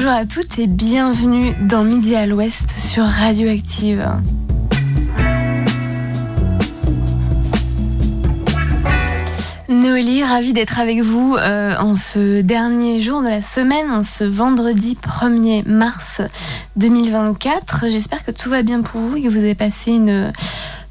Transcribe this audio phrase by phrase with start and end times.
[0.00, 4.06] bonjour à toutes et bienvenue dans Midi à l'Ouest sur Radioactive.
[9.68, 14.22] Noélie, ravie d'être avec vous euh, en ce dernier jour de la semaine, en ce
[14.22, 16.20] vendredi 1er mars
[16.76, 17.86] 2024.
[17.90, 20.30] J'espère que tout va bien pour vous et que vous avez passé une,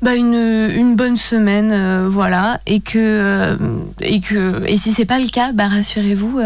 [0.01, 3.55] bah bonne semaine, euh, voilà, et que, euh,
[4.01, 6.41] et que et si c'est pas le cas, bah rassurez-vous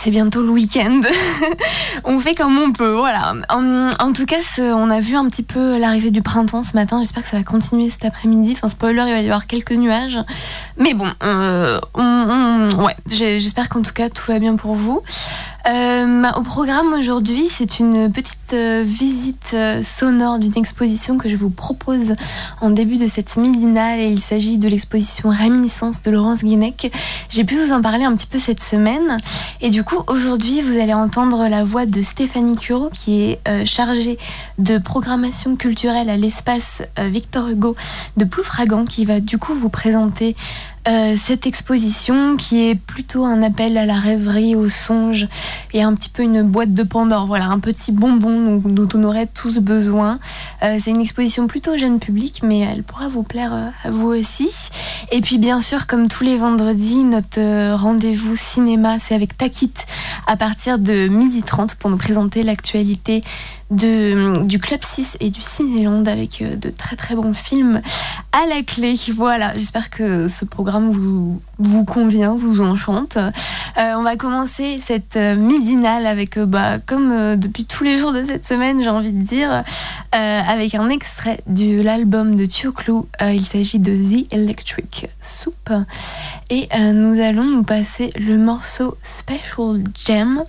[0.00, 1.02] c'est bientôt le week-end.
[2.04, 3.34] on fait comme on peut, voilà.
[3.50, 7.02] En, tout cas, on a vu un petit peu l'arrivée du printemps ce matin.
[7.02, 8.52] J'espère que ça va continuer cet après-midi.
[8.56, 10.18] Enfin, spoiler, il va y avoir quelques nuages.
[10.78, 11.78] Mais bon, euh,
[12.78, 15.02] ouais, j'espère qu'en tout cas tout va bien pour vous.
[15.68, 21.36] Euh, au programme aujourd'hui, c'est une petite euh, visite euh, sonore d'une exposition que je
[21.36, 22.14] vous propose
[22.62, 26.90] en début de cette midinale et il s'agit de l'exposition Réminiscence de Laurence Guinec.
[27.28, 29.18] J'ai pu vous en parler un petit peu cette semaine
[29.60, 34.18] et du coup aujourd'hui vous allez entendre la voix de Stéphanie Curo qui est chargée
[34.58, 37.76] de programmation culturelle à l'espace Victor Hugo
[38.16, 40.36] de Ploufragan qui va du coup vous présenter
[40.88, 45.28] euh, cette exposition qui est plutôt un appel à la rêverie, au songe
[45.74, 47.26] et un petit peu une boîte de Pandore.
[47.26, 50.18] Voilà, un petit bonbon dont, on aurait tous besoin.
[50.62, 54.08] Euh, c'est une exposition plutôt jeune public, mais elle pourra vous plaire euh, à vous
[54.08, 54.50] aussi.
[55.12, 59.74] Et puis bien sûr, comme tous les vendredis, notre rendez-vous cinéma, c'est avec Takit
[60.26, 63.22] à partir de 12h30 pour nous présenter l'actualité
[63.70, 67.80] de, du Club 6 et du Cinéland avec euh, de très très bons films
[68.32, 68.94] à la clé.
[69.14, 73.16] Voilà, j'espère que ce programme vous, vous convient, vous enchante.
[73.16, 78.24] Euh, on va commencer cette euh, midinale avec, bah, comme depuis tous les jours de
[78.24, 79.62] cette semaine, j'ai envie de dire,
[80.12, 83.06] avec un extrait de l'album de Tioclou.
[83.20, 85.70] il s'agit de The Electric Soup.
[86.50, 90.42] Et nous allons nous passer le morceau Special Gem.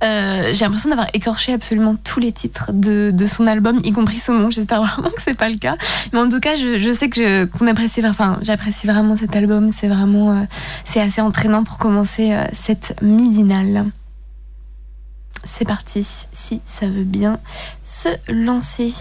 [0.00, 4.50] j'ai l'impression d'avoir écorché absolument tous les titres de, son album, y compris son nom.
[4.50, 5.76] J'espère vraiment que c'est pas le cas.
[6.12, 9.70] Mais en tout cas, je, sais que qu'on apprécie, enfin, j'apprécie vraiment cet album.
[9.72, 10.42] C'est vraiment, euh,
[10.84, 13.86] c'est assez entraînant pour commencer euh, cette midinale.
[15.44, 17.40] C'est parti, si ça veut bien
[17.84, 18.92] se lancer.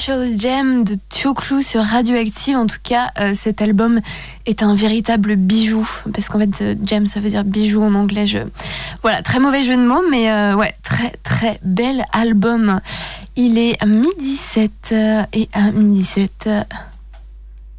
[0.00, 2.56] Special Jam de Tioclou sur Radioactive.
[2.56, 4.00] En tout cas, euh, cet album
[4.46, 5.86] est un véritable bijou.
[6.14, 8.26] Parce qu'en fait, euh, Jam, ça veut dire bijou en anglais.
[8.26, 8.38] Je...
[9.02, 12.80] Voilà, très mauvais jeu de mots, mais euh, ouais, très très bel album.
[13.36, 14.94] Il est à midi 7
[15.34, 16.48] et à midi 7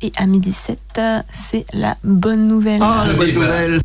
[0.04, 0.78] et à midi 7,
[1.32, 2.82] c'est la bonne nouvelle.
[2.84, 3.82] Ah, la bonne nouvelle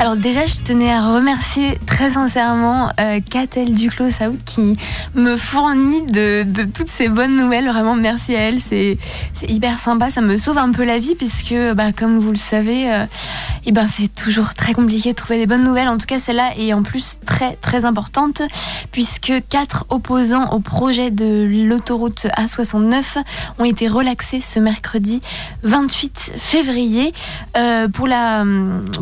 [0.00, 3.20] Alors déjà, je tenais à remercier très sincèrement euh,
[3.68, 4.78] Duclos Saoud qui
[5.14, 7.68] me fournit de, toutes ces bonnes nouvelles.
[7.68, 8.60] Vraiment, merci à elle.
[8.60, 8.96] C'est
[9.46, 10.10] hyper sympa.
[10.10, 13.04] Ça me sauve un peu la vie puisque, bah, comme vous le savez, euh,
[13.66, 15.88] eh ben, c'est toujours très compliqué de trouver des bonnes nouvelles.
[15.88, 18.40] En tout cas, celle-là est en plus très très importante
[18.92, 23.18] puisque quatre opposants au projet de l'autoroute A69
[23.58, 25.20] ont été relaxés ce mercredi
[25.62, 27.12] 28 février.
[27.58, 28.08] Euh, pour,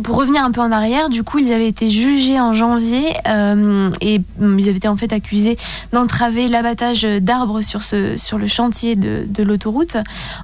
[0.03, 3.90] pour revenir un peu en arrière, du coup, ils avaient été jugés en janvier euh,
[4.00, 5.56] et mm, ils avaient été en fait accusés
[5.93, 9.96] d'entraver l'abattage d'arbres sur, sur le chantier de, l'autoroute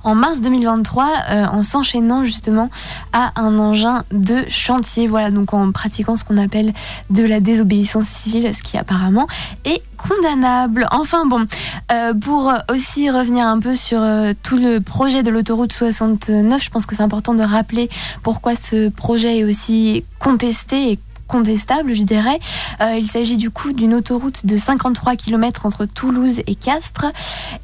[0.05, 2.71] en mars 2023 euh, en s'enchaînant justement
[3.13, 5.07] à un engin de chantier.
[5.07, 6.73] Voilà, donc en pratiquant ce qu'on appelle
[7.11, 9.27] de la désobéissance civile, ce qui apparemment
[9.65, 10.87] est condamnable.
[10.91, 11.47] Enfin bon,
[11.93, 14.01] euh, pour aussi revenir un peu sur
[14.43, 17.89] tout le projet de l'autoroute 69, je pense que c'est important de rappeler
[18.23, 22.39] pourquoi ce projet est aussi contesté et contestable, je dirais.
[22.81, 27.07] Euh, il s'agit du coup d'une autoroute de 53 km entre Toulouse et Castres.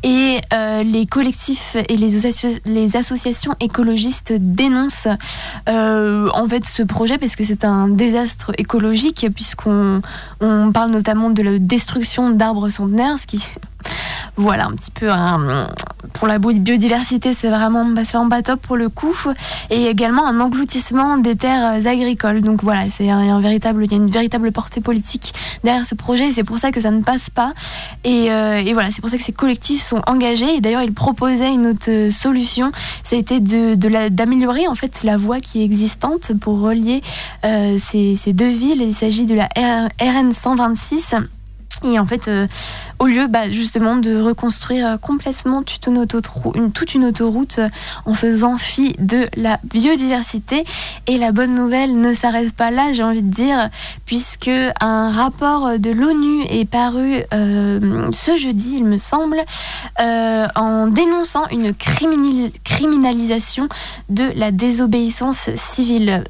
[0.02, 5.09] Et euh, les collectifs et les, associations écologistes dénoncent
[5.69, 10.02] euh, en fait ce projet parce que c'est un désastre écologique puisqu'on
[10.40, 13.47] on parle notamment de la destruction d'arbres centenaires, ce qui
[14.37, 15.68] voilà un petit peu un,
[16.14, 19.14] pour la biodiversité, c'est vraiment, bah, vraiment pas top pour le coup.
[19.70, 22.40] Et également un engloutissement des terres agricoles.
[22.40, 25.34] Donc voilà, c'est un, véritable, il y a une véritable portée politique
[25.64, 26.30] derrière ce projet.
[26.32, 27.52] C'est pour ça que ça ne passe pas.
[28.04, 30.56] Et, euh, voilà, c'est pour ça que ces collectifs sont engagés.
[30.56, 32.72] Et d'ailleurs, ils proposaient une autre solution.
[33.12, 37.02] Été d'améliorer en fait la voie qui est existante pour relier
[37.44, 38.82] euh, ces, ces, deux villes.
[38.82, 39.49] Il s'agit de la
[40.00, 41.16] RN 126
[41.84, 42.46] et en fait, euh,
[43.00, 47.69] au lieu bah, justement de reconstruire euh, complètement toute une, autoroute, euh,
[48.04, 50.64] en faisant fi de la biodiversité.
[51.07, 53.71] Et la bonne nouvelle ne s'arrête pas là, j'ai envie de dire,
[54.04, 59.38] puisque un rapport de l'ONU est paru ce jeudi, il me semble,
[59.99, 63.69] en dénonçant une criminalisation
[64.09, 66.25] de la désobéissance civile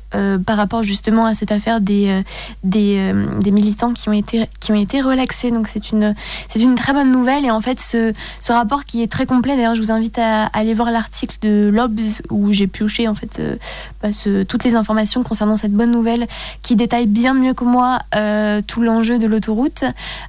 [0.47, 2.23] par rapport justement à cette affaire des,
[2.65, 6.15] militants qui ont été, qui ont été relaxés donc c'est une,
[6.61, 7.45] une très bonne nouvelle.
[7.45, 10.47] Et en fait, ce, ce rapport qui est très complet, d'ailleurs, je vous invite à,
[10.47, 13.57] aller voir l'article de l'Obs où j'ai pioché en fait euh,
[14.03, 14.09] bah,
[14.49, 16.27] toutes les informations concernant cette bonne nouvelle
[16.63, 19.85] qui détaille bien mieux que moi euh, tout l'enjeu de l'autoroute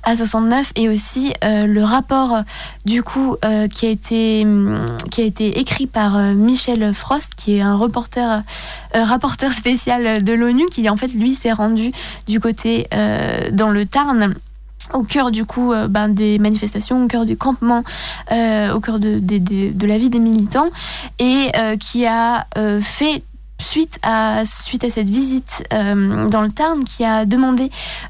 [0.06, 2.42] A69 et aussi euh, le rapport
[2.86, 3.36] du coup
[3.74, 4.46] qui, a été,
[5.12, 8.44] qui a été écrit par Michel Frost, qui est un reporter,
[8.94, 11.92] rapporteur spécial de l'ONU, qui en fait lui s'est rendu
[12.28, 12.88] du côté
[13.52, 14.34] dans le Tarn
[14.94, 17.84] au cœur du coup euh, ben, des manifestations, au cœur du campement,
[18.32, 20.70] euh, au cœur de, de, la vie des militants,
[21.20, 22.46] et euh, qui a
[22.82, 23.24] fait
[23.62, 27.70] suite à, suite à cette visite euh, dans le Tarn qui a demandé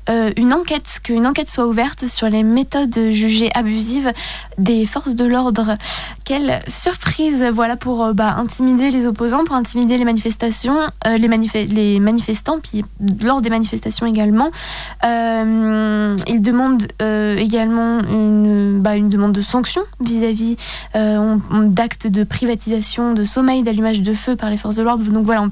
[0.10, 4.12] euh, une enquête, qu'une enquête soit ouverte sur les méthodes jugées abusives
[4.58, 5.74] des forces de l'ordre.
[6.24, 12.60] Quelle surprise, voilà, pour euh, bah, intimider les opposants, pour intimider les manifestations, les, manifestants,
[12.60, 12.84] puis
[13.22, 14.50] lors des manifestations également.
[15.04, 20.58] il demande également une, bah, une demande de sanction vis-à-vis
[20.94, 25.04] d'actes de privatisation, de sommeil, d'allumage de feu par les forces de l'ordre.
[25.04, 25.50] Donc voilà, on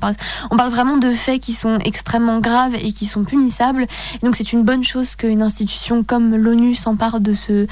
[0.58, 3.86] parle, vraiment de faits qui sont extrêmement graves et qui sont punissables.
[4.22, 7.67] donc c'est une bonne chose qu'une institution comme l'ONU s'empare de ce,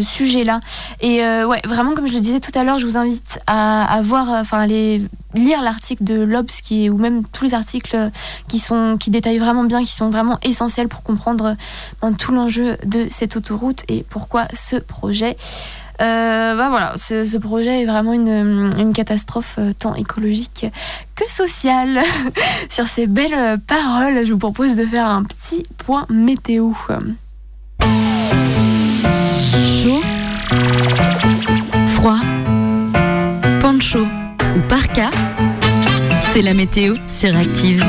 [0.00, 0.60] sujet-là.
[1.00, 4.00] Et euh, ouais, vraiment, comme je le disais tout à l'heure, je vous invite à,
[4.02, 5.02] voir, enfin, aller
[5.34, 8.10] lire l'article de l'Obs ou même tous les articles
[8.48, 11.56] qui détaillent vraiment bien, qui sont vraiment essentiels pour comprendre
[12.02, 15.36] ben, tout l'enjeu de cette autoroute et pourquoi ce projet
[16.00, 20.66] bah voilà, ce projet est vraiment une, une catastrophe tant écologique
[21.14, 22.00] que sociale.
[22.68, 26.72] Sur ces belles paroles, je vous propose de faire un petit point météo.
[29.82, 30.02] Chaud,
[31.94, 32.18] froid,
[33.60, 35.10] poncho ou parka,
[36.32, 37.84] c'est la météo sur Active.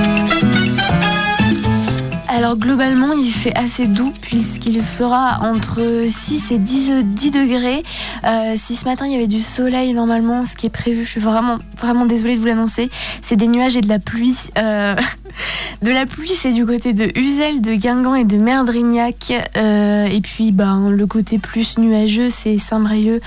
[2.34, 7.84] Alors globalement, il fait assez doux puisqu'il fera entre 6 et 10, 10 degrés.
[8.24, 11.10] Euh, si ce matin il y avait du soleil normalement, ce qui est prévu, je
[11.10, 12.90] suis vraiment vraiment désolée de vous l'annoncer,
[13.22, 14.50] c'est des nuages et de la pluie.
[14.58, 14.96] Euh,
[15.82, 19.34] de la pluie, c'est du côté de Uzel, de Guingamp et de Merdrignac.
[19.58, 23.22] Euh, et puis ben, le côté plus nuageux, c'est Saint-Brieuc,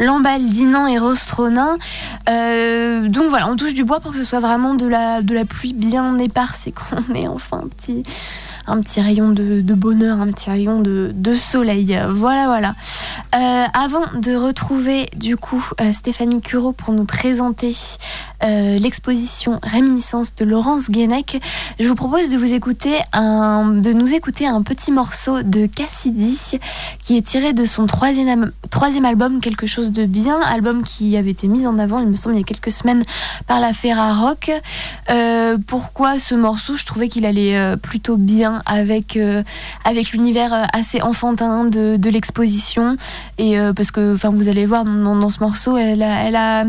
[0.00, 1.78] Lamballe, Dinan et Rostronin.
[2.26, 6.18] donc voilà, on touche du bois pour que ce soit vraiment de la, pluie bien
[6.18, 8.02] éparse et qu'on ait enfin petit
[8.70, 11.98] un petit rayon de, bonheur, un petit rayon de, soleil.
[12.10, 12.74] Voilà, voilà.
[13.34, 17.72] Euh, avant de retrouver du coup euh, Stéphanie Cureau pour nous présenter
[18.42, 21.40] euh, l'exposition Réminiscence de Laurence Guénec,
[21.78, 26.58] je vous propose de vous écouter un, de nous écouter un petit morceau de Cassidy
[27.02, 31.30] qui est tiré de son troisième, troisième album Quelque chose de bien, album qui avait
[31.30, 33.02] été mis en avant, il me semble, il y a quelques semaines
[33.46, 34.50] par la Ferra Rock.
[35.66, 36.76] pourquoi ce morceau?
[36.76, 39.42] Je trouvais qu'il allait plutôt bien avec, euh,
[39.84, 42.96] avec l'univers euh, assez enfantin de, l'exposition.
[43.38, 46.64] Et euh, parce que enfin, vous allez voir dans, ce morceau, elle elle a,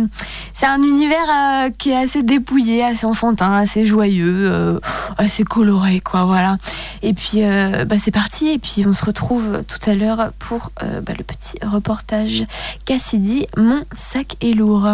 [0.54, 4.80] c'est un univers qui est assez dépouillé, assez enfantin, assez joyeux,
[5.18, 6.26] assez coloré, quoi.
[6.26, 6.58] Voilà.
[7.02, 8.50] Et puis, bah, c'est parti.
[8.50, 12.46] Et puis, on se retrouve tout à l'heure pour bah, le petit reportage
[12.86, 14.88] Cassidy, Mon sac est lourd.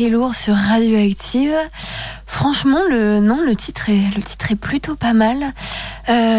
[0.00, 1.54] Est lourd sur Radioactive.
[2.26, 5.52] Franchement, le non, le titre est le titre est plutôt pas mal.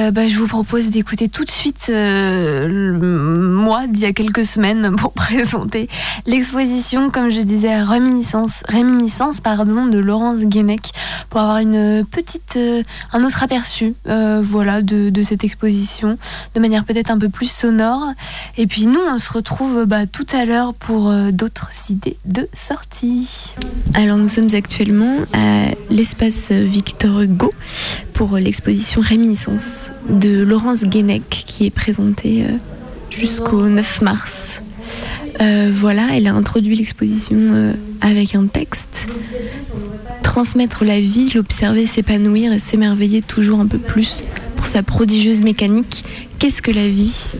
[0.05, 4.45] Euh, bah, je vous propose d'écouter tout de suite euh, moi d'il y a quelques
[4.45, 5.87] semaines pour présenter
[6.25, 10.91] l'exposition, comme je disais, réminiscence, réminiscence pardon, de Laurence Guénec,
[11.29, 16.17] pour avoir une petite, euh, un autre aperçu, voilà, de, de, cette exposition,
[16.53, 18.11] de manière peut-être un peu plus sonore.
[18.57, 23.55] Et puis nous, on se retrouve bah, tout à l'heure pour d'autres idées de sortie.
[23.93, 27.51] Alors nous sommes actuellement à l'espace Victor Hugo
[28.15, 32.57] pour l'exposition Réminiscence de Laurence Guénec qui est présentée euh,
[33.09, 34.61] jusqu'au 9 mars.
[35.41, 39.07] Euh, voilà, elle a introduit l'exposition euh, avec un texte.
[40.23, 44.23] Transmettre la vie, l'observer, s'épanouir et s'émerveiller toujours un peu plus
[44.55, 46.05] pour sa prodigieuse mécanique.
[46.39, 47.33] Qu'est-ce que la vie?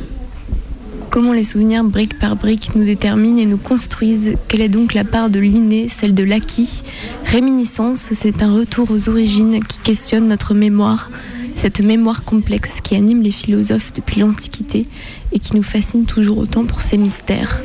[1.16, 5.06] Comment les souvenirs, brique par brique, nous déterminent et nous construisent Quelle est donc la
[5.06, 6.84] part de l'inné, celle de l'acquis?
[7.24, 11.10] Réminiscence, c'est un retour aux origines qui questionne notre mémoire,
[11.56, 14.88] cette mémoire complexe qui anime les philosophes depuis l'Antiquité
[15.32, 17.64] et qui nous fascine toujours autant pour ses mystères.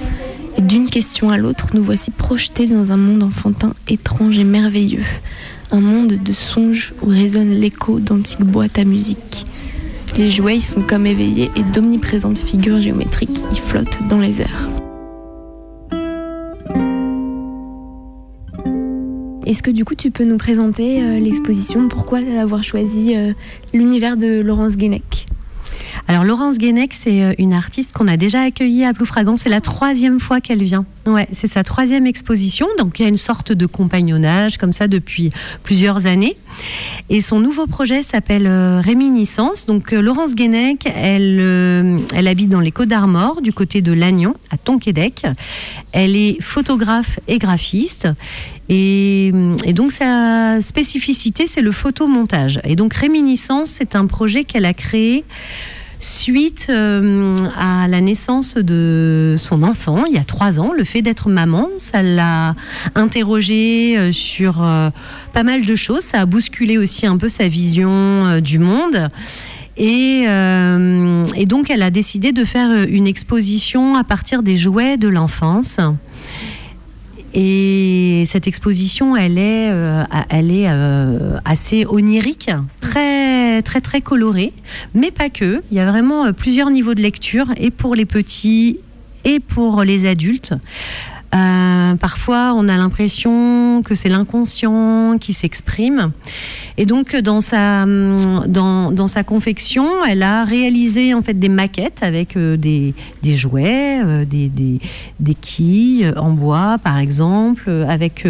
[0.57, 5.03] Et d'une question à l'autre, nous voici projetés dans un monde enfantin étrange et merveilleux,
[5.73, 9.45] un monde de songes où résonne l'écho d'antiques boîtes à musique.
[10.17, 14.69] Les jouets sont comme éveillés et d'omniprésentes figures géométriques y flottent dans les airs.
[19.47, 21.89] Est-ce que du coup tu peux nous présenter euh, l'exposition?
[21.89, 23.33] Pourquoi avoir choisi euh,
[23.73, 25.27] l'univers de Laurence Guénec?
[26.11, 29.37] Alors Laurence Guénec, c'est euh, une artiste qu'on a déjà accueillie à Ploufragan.
[29.37, 30.85] C'est la troisième fois qu'elle vient.
[31.07, 32.67] Ouais, c'est sa troisième exposition.
[32.79, 35.31] Donc il y a une sorte de compagnonnage comme ça depuis
[35.63, 36.37] plusieurs années.
[37.11, 39.67] Et son nouveau projet s'appelle euh, Réminiscence.
[39.67, 44.35] Donc euh, Laurence Guénec, elle, elle habite dans les Côtes d'Armor, du côté de Lannion,
[44.51, 45.27] à Tonquédec.
[45.93, 48.09] Elle est photographe et graphiste.
[48.69, 49.29] Et,
[49.65, 52.61] et, donc sa spécificité, c'est le photomontage.
[52.65, 55.25] Et donc Réminiscence, c'est un projet qu'elle a créé
[56.01, 60.73] suite euh, à la naissance de son enfant il y a trois ans.
[60.77, 62.57] Le fait d'être maman, ça l'a
[62.95, 64.91] interrogée euh, sur euh,
[65.33, 66.03] pas mal de choses.
[66.03, 69.11] Ça a bousculé aussi un peu sa vision du monde.
[69.77, 75.09] Et, et, donc, elle a décidé de faire une exposition à partir des jouets de
[75.09, 75.81] l'enfance.
[77.33, 84.53] Et cette exposition, elle est, euh, elle est euh, assez onirique, très, très, très colorée,
[84.95, 85.63] mais pas que.
[85.71, 88.79] Il y a vraiment euh, plusieurs niveaux de lecture, et pour les petits
[89.25, 90.55] et pour les adultes.
[91.35, 96.11] Euh, parfois, on a l'impression que c'est l'inconscient qui s'exprime.
[96.77, 102.03] Et donc, dans sa, dans, dans, sa confection, elle a réalisé en fait des maquettes
[102.03, 104.81] avec euh, des, des, jouets, euh, des, des,
[105.21, 108.27] des, quilles en bois, par exemple, avec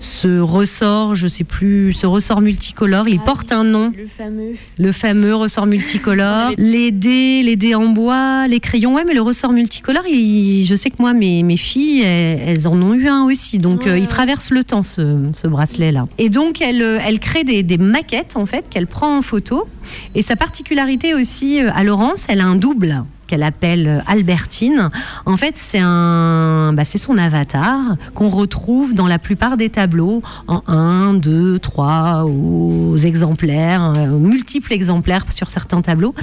[0.00, 3.08] ce ressort, je sais plus, ce ressort multicolore.
[3.08, 3.92] Il ah porte un nom.
[3.96, 4.52] Le fameux.
[4.78, 6.50] Le fameux ressort multicolore.
[6.58, 8.94] les dés, les dés en bois, les crayons.
[8.94, 12.33] Ouais, mais le ressort multicolore, il, je sais que moi, mes, mes filles, elles
[12.66, 13.58] en ont eu un aussi.
[13.58, 16.04] Donc, euh, il traverse le temps, ce, bracelet-là.
[16.18, 19.66] Et donc, elle, euh, elle crée des, des maquettes, en fait, qu'elle prend en photo.
[20.14, 24.90] Et sa particularité aussi, euh, à Laurence, elle a un double qu'elle appelle Albertine.
[25.26, 30.22] En fait, c'est un, bah, c'est son avatar qu'on retrouve dans la plupart des tableaux
[30.46, 36.14] en 1, 2, 3 aux exemplaires, euh, multiples exemplaires sur certains tableaux.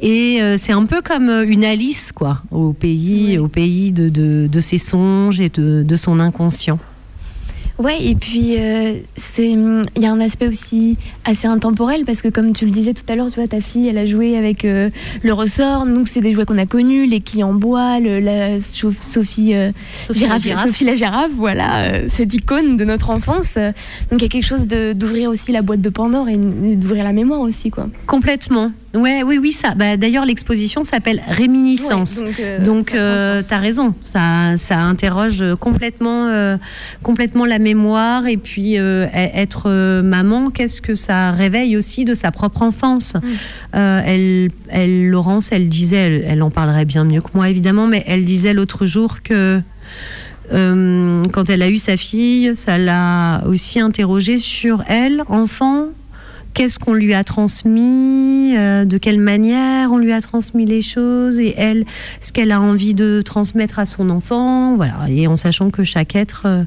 [0.00, 4.60] Et euh, c'est un peu comme une Alice, quoi, au pays, au pays de, de,
[4.60, 6.78] ses songes et de, de son inconscient.
[7.82, 12.28] Ouais, et puis euh, c'est il y a un aspect aussi assez intemporel parce que
[12.28, 14.64] comme tu le disais tout à l'heure, tu vois, ta fille, elle a joué avec
[14.64, 14.88] euh,
[15.22, 15.84] le ressort.
[15.84, 19.72] Nous, c'est des jouets qu'on a connus, les quilles en bois, le, la Sophie, euh,
[20.06, 20.64] Sophie, la girafe.
[20.64, 23.56] Sophie la girafe, voilà, cette icône de notre enfance.
[24.10, 27.12] Donc il y a quelque chose d'ouvrir aussi la boîte de Pandore et d'ouvrir la
[27.12, 27.88] mémoire aussi, quoi.
[28.06, 28.70] Complètement.
[28.94, 29.74] Ouais, oui, oui, ça.
[29.74, 32.22] Bah, D'ailleurs, l'exposition s'appelle Réminiscence.
[32.64, 33.94] donc, tu as raison.
[34.02, 36.58] Ça, ça interroge complètement,
[37.02, 42.14] complètement la mémoire et puis euh, être euh, maman, qu'est-ce que ça réveille aussi de
[42.14, 43.14] sa propre enfance?
[43.14, 43.28] Mm.
[43.74, 48.04] Euh, elle, elle, Laurence, elle disait, elle, en parlerait bien mieux que moi évidemment, mais
[48.06, 49.60] elle disait l'autre jour que
[50.50, 55.86] quand elle a eu sa fille, ça l'a aussi interrogée sur elle, enfant,
[56.54, 61.38] qu'est-ce qu'on lui a transmis, euh, de quelle manière on lui a transmis les choses,
[61.38, 61.84] et elle,
[62.20, 65.08] ce qu'elle a envie de transmettre à son enfant, voilà.
[65.08, 66.64] Et en sachant que chaque être, euh,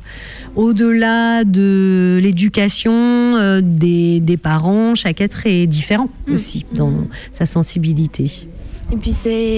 [0.56, 6.34] au-delà de l'éducation euh, des, des, parents, chaque être est différent mmh.
[6.34, 6.93] aussi dans
[7.32, 8.48] sa sensibilité.
[8.91, 9.13] Et puis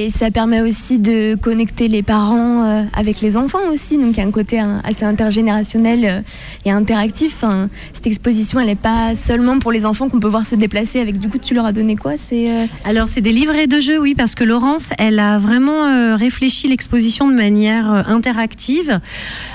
[0.09, 4.21] ça permet aussi de connecter les parents euh, avec les enfants aussi, donc il y
[4.21, 6.21] a un côté assez intergénérationnel euh,
[6.63, 7.43] et interactif.
[7.91, 11.19] cette exposition, elle n'est pas seulement pour les enfants qu'on peut voir se déplacer avec.
[11.19, 12.13] Du coup, tu leur as donné quoi?
[12.31, 16.69] Euh, alors c'est des livrets de jeux, oui, parce que Laurence, elle a vraiment réfléchi
[16.69, 18.99] l'exposition de manière interactive,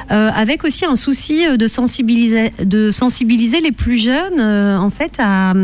[0.09, 2.51] avec aussi un souci de sensibiliser,
[3.63, 5.55] les plus jeunes, en fait, à,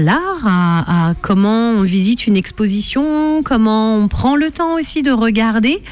[0.00, 5.10] l'art, à, à comment on visite une exposition, comment on prend le temps aussi de
[5.10, 5.82] regarder.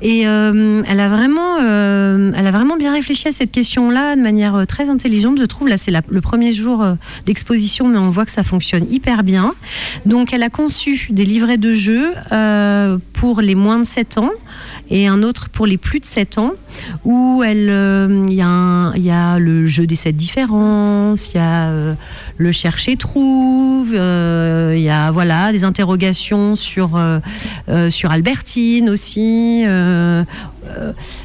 [0.00, 4.20] Et euh, elle, a vraiment, euh, elle a vraiment bien réfléchi à cette question-là de
[4.20, 5.68] manière euh, très intelligente, je trouve.
[5.68, 6.84] Là, c'est le premier jour
[7.26, 9.54] d'exposition, mais on voit que ça fonctionne hyper bien.
[10.06, 12.12] Donc, elle a conçu des livrets de jeux
[13.12, 14.30] pour les moins de 7 ans
[14.92, 16.52] et un autre pour les plus de 7 ans,
[17.04, 21.72] où il y, a le jeu des 7 différences, il y a
[22.36, 27.18] le chercher-trouve, il y a voilà, des interrogations sur, euh,
[27.68, 30.24] euh, sur Albertine aussi, euh,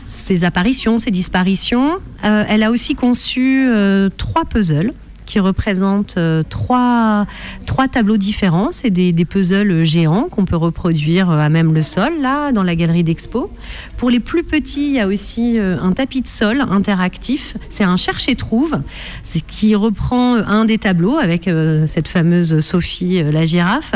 [0.04, 1.98] ses apparitions, ses disparitions.
[2.24, 3.70] elle a aussi conçu
[4.18, 4.94] trois puzzles
[5.28, 7.28] qui représentent euh, trois,
[7.68, 8.70] trois tableaux différents.
[8.72, 12.64] C'est des, des, puzzles géants qu'on peut reproduire euh, à même le sol, là, dans
[12.64, 13.52] la galerie d'expo.
[13.98, 17.58] Pour les plus petits, il y a aussi euh, un tapis de sol interactif.
[17.70, 18.80] C'est un cherche-et-trouve,
[19.48, 21.50] qui reprend un des tableaux avec
[21.86, 23.94] cette fameuse Sophie la girafe.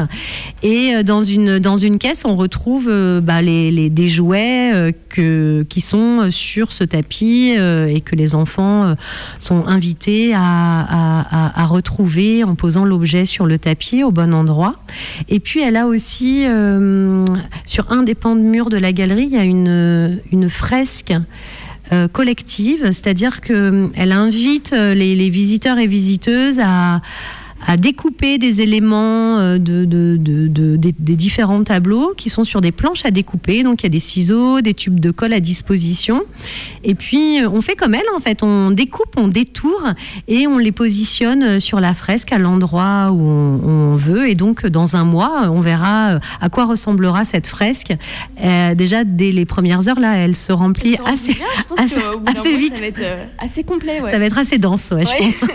[0.63, 5.81] Et dans une, dans une caisse, on retrouve bah, les, les, des jouets que, qui
[5.81, 8.95] sont sur ce tapis et que les enfants
[9.39, 14.75] sont invités à à, retrouver en posant l'objet sur le tapis au bon endroit.
[15.29, 17.25] Et puis elle a aussi, euh,
[17.65, 19.67] sur un des pans de mur de la galerie, il y a une,
[20.31, 21.13] une fresque.
[21.93, 27.01] Euh, collective, c'est-à-dire qu'elle invite les, les visiteurs et visiteuses à,
[27.67, 33.11] à découper des éléments euh, de, des, différents tableaux qui sont sur des planches à
[33.11, 33.63] découper.
[33.63, 36.23] Donc il y a des ciseaux, des tubes de colle à disposition.
[36.83, 39.95] Et puis euh, on fait comme elle en fait, on découpe, on détourne
[40.27, 44.29] et on les positionne euh, sur la fresque à l'endroit où on, veut.
[44.29, 47.93] Et donc dans un mois, on verra à quoi ressemblera cette fresque.
[48.75, 51.35] déjà dès les premières heures là, elle se remplit assez,
[51.77, 52.77] assez, vite.
[52.77, 53.01] Ça va être
[53.39, 54.01] assez complet.
[54.05, 55.49] Ça va être assez dense, ouais, je pense.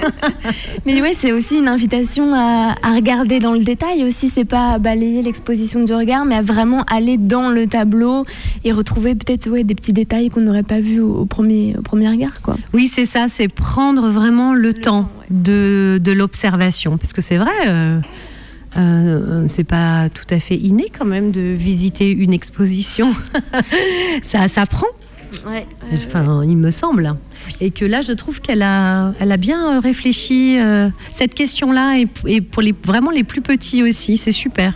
[0.87, 1.96] Mais oui, c'est aussi une invitation
[2.35, 4.29] à, regarder dans le détail aussi.
[4.29, 8.25] C'est pas balayer l'exposition du regard, mais à vraiment aller dans le tableau
[8.65, 12.09] et retrouver peut-être ouais, des petits détails qu'on n'aurait pas vus au, premier, au premier
[12.09, 12.41] regard.
[12.43, 12.57] Quoi.
[12.73, 16.99] Oui, c'est ça, c'est prendre vraiment le, temps, de, de l'observation.
[16.99, 17.53] Parce que c'est vrai.
[17.67, 18.01] Euh,
[18.77, 23.15] euh, c'est pas tout à fait inné quand même de visiter une exposition.
[24.23, 24.87] ça s'apprend.
[25.47, 27.17] Ouais, enfin, il me semble.
[27.61, 32.41] Et que là, je trouve qu'elle a, elle a bien réfléchi euh, cette question-là et,
[32.41, 34.17] pour vraiment les plus petits aussi.
[34.17, 34.75] C'est super.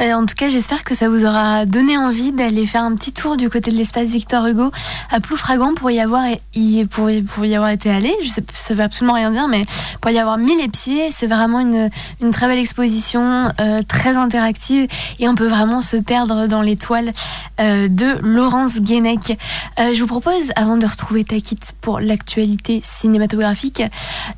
[0.00, 3.36] En tout cas, j'espère que ça vous aura donné envie d'aller faire un petit tour
[3.36, 4.70] du côté de l'espace Victor Hugo
[5.10, 8.12] à Ploufragan pour y avoir, y, pour, y avoir été allé.
[8.22, 9.64] Je sais, ça veut absolument rien dire, mais
[10.00, 11.90] pour y avoir mis les pieds, c'est vraiment une,
[12.32, 17.12] très belle exposition, euh, très interactive et on peut vraiment se perdre dans l'étoile
[17.60, 19.38] euh, de Laurence Guénec.
[19.78, 23.82] Euh, je vous propose, avant de retrouver Takit pour l'actualité cinématographique,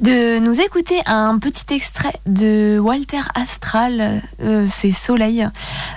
[0.01, 4.23] de nous écouter un petit extrait de Walter Astral,
[4.69, 5.46] c'est Soleil.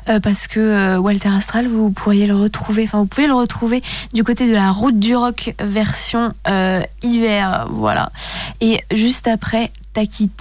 [0.10, 3.84] Euh, parce que euh, Walter Astral, vous pourriez le retrouver, enfin vous pouvez le retrouver
[4.14, 8.12] du côté de la route du rock version euh, hiver, voilà.
[8.62, 10.32] Et juste après, Takit.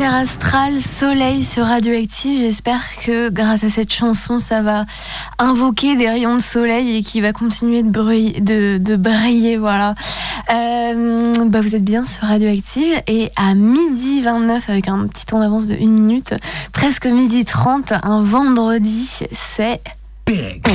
[0.00, 2.38] Walter Astral, Soleil sur Radioactive.
[2.38, 4.86] J'espère que grâce à cette chanson, ça va
[5.38, 9.58] invoquer des rayons de soleil et qui va continuer de, briller, de, briller.
[9.58, 9.94] Voilà.
[10.54, 15.40] Euh, bah vous êtes bien sur Radioactive et à midi 29 avec un petit temps
[15.40, 16.34] d'avance de 1 minute,
[16.72, 19.82] presque midi 30, un vendredi, c'est...
[20.24, 20.66] Big.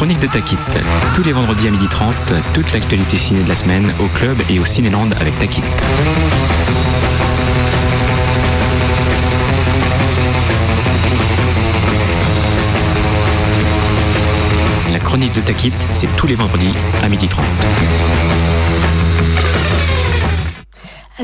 [0.00, 0.56] Chronique de Takit.
[1.14, 2.14] Tous les vendredis à 12h30,
[2.54, 5.60] toute l'actualité ciné de la semaine au club et au Cinéland avec Takit.
[14.90, 17.42] La chronique de Takit, c'est tous les vendredis à 12h30.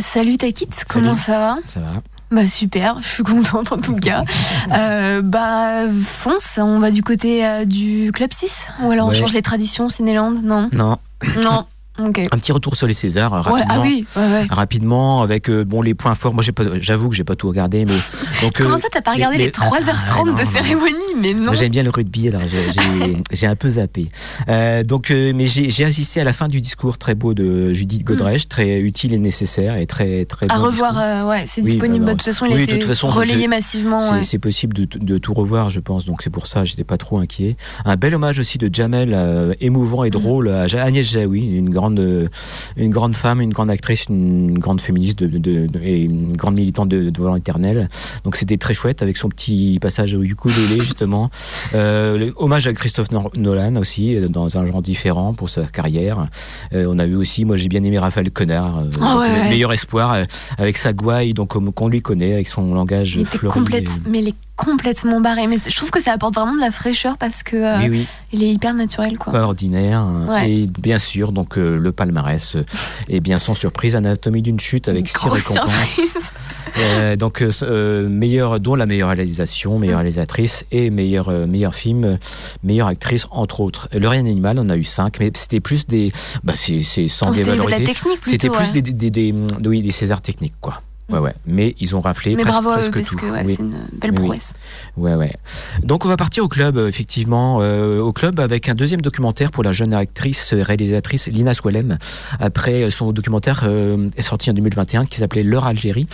[0.00, 1.56] Salut Takit, comment ça va?
[1.64, 2.02] Ça va.
[2.30, 4.24] Bah super, je suis contente en tout cas.
[4.72, 9.32] Euh, bah fonce, on va du côté euh, du Club 6 Ou alors on change
[9.32, 10.68] les traditions, Cinéland Non?
[10.72, 10.98] Non.
[11.40, 11.64] Non.
[11.98, 13.82] Un petit retour sur les Césars ah rapidement.
[13.82, 14.06] oui,
[14.50, 16.34] rapidement avec euh, bon les points forts.
[16.34, 16.44] Moi,
[16.80, 17.94] j'avoue que j'ai pas tout regardé, mais
[18.42, 21.52] donc, Comment ça, t'as pas regardé les, 3h30 ah, de cérémonie Mais non.
[21.54, 22.42] J'aime bien le rugby, alors
[23.32, 24.08] j'ai un peu zappé.
[24.48, 28.02] Euh, donc, euh, mais j'ai assisté à la fin du discours très beau de Judith
[28.02, 28.12] hmm.
[28.12, 30.46] Godrèche, très utile et nécessaire et très très.
[30.50, 32.04] À revoir, ouais, c'est disponible.
[32.04, 34.22] Bah, de toute façon, il a été relayé massivement.
[34.22, 36.04] C'est possible de, de, tout revoir, je pense.
[36.04, 37.56] Donc c'est pour ça, j'étais pas trop inquiet.
[37.84, 40.12] Un bel hommage aussi de Jamel, émouvant et hmm.
[40.12, 45.22] drôle à Agnès Jaoui, une grande une grande femme, une grande actrice, une grande féministe
[45.22, 47.88] de, et une grande militante de, volant éternel.
[48.24, 51.30] Donc c'était très chouette avec son petit passage au ukulélé justement.
[51.74, 56.28] Euh, hommage à Christophe Nolan aussi dans un genre différent pour sa carrière.
[56.72, 60.16] Euh, on a eu aussi, moi j'ai bien aimé Raphaël Connard, euh, ah meilleur espoir
[60.58, 63.60] avec sa gouaille donc qu'on lui connaît avec son langage fleuri.
[64.08, 65.46] mais les complètement barré.
[65.46, 68.48] Mais je trouve que ça apporte vraiment de la fraîcheur parce que euh, il est
[68.48, 69.32] hyper naturel, quoi.
[69.32, 70.06] Pas ordinaire.
[70.46, 72.56] Et bien sûr, donc euh, le palmarès
[73.08, 73.96] est bien sans surprise.
[73.96, 76.00] Anatomie d'une chute avec six récompenses.
[76.78, 82.18] Euh, donc meilleur, dont la meilleure réalisation, meilleure réalisatrice et meilleur meilleur film,
[82.64, 83.88] meilleure actrice entre autres.
[83.92, 86.12] Le Rien Animal, on a eu cinq, mais c'était plus des,
[86.44, 87.86] bah c'est sans oh, dévaloriser.
[88.22, 90.80] C'était plus des, des, des, oui, des Césars techniques, quoi.
[91.08, 91.34] Ouais, ouais.
[91.46, 93.16] Mais ils ont raflé Mais presque, bravo presque parce tout.
[93.16, 94.54] Que, ouais, c'est une belle prouesse.
[94.96, 95.32] Ouais, ouais.
[95.82, 99.52] Donc on va partir au club, euh, effectivement, euh, au club avec un deuxième documentaire
[99.52, 101.98] pour la jeune actrice réalisatrice Lina Swalem.
[102.40, 106.08] Après son documentaire euh, est sorti en 2021 qui s'appelait L'heure Algérie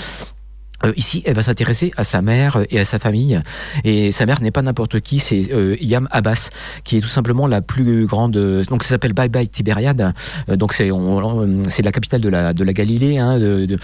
[0.84, 3.40] euh, ici, elle va s'intéresser à sa mère et à sa famille.
[3.84, 6.50] Et sa mère n'est pas n'importe qui, c'est euh, Yam Abbas,
[6.84, 8.32] qui est tout simplement la plus grande.
[8.68, 10.12] Donc ça s'appelle Bye Bye Tibériade.
[10.48, 10.90] Euh, donc c'est
[11.68, 13.78] c'est la capitale de la de la Galilée, hein, de, de,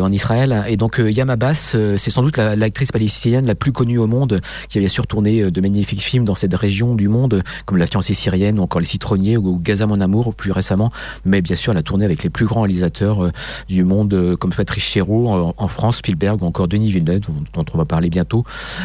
[0.00, 0.64] en Israël.
[0.68, 4.78] Et donc Yam Abbas, c'est sans doute l'actrice palestinienne la plus connue au monde, qui
[4.78, 8.14] a bien sûr tourné de magnifiques films dans cette région du monde, comme La fiancée
[8.14, 10.90] syrienne ou encore Les citronniers ou Gaza mon amour plus récemment.
[11.24, 13.30] Mais bien sûr, elle a tourné avec les plus grands réalisateurs
[13.68, 17.20] du monde, comme Patrice Chéreau en, en France, Spielberg encore Denis Villeneuve,
[17.52, 18.44] dont on va parler bientôt.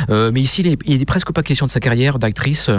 [0.10, 2.70] Euh, mais ici, il n'est presque pas question de sa carrière d'actrice.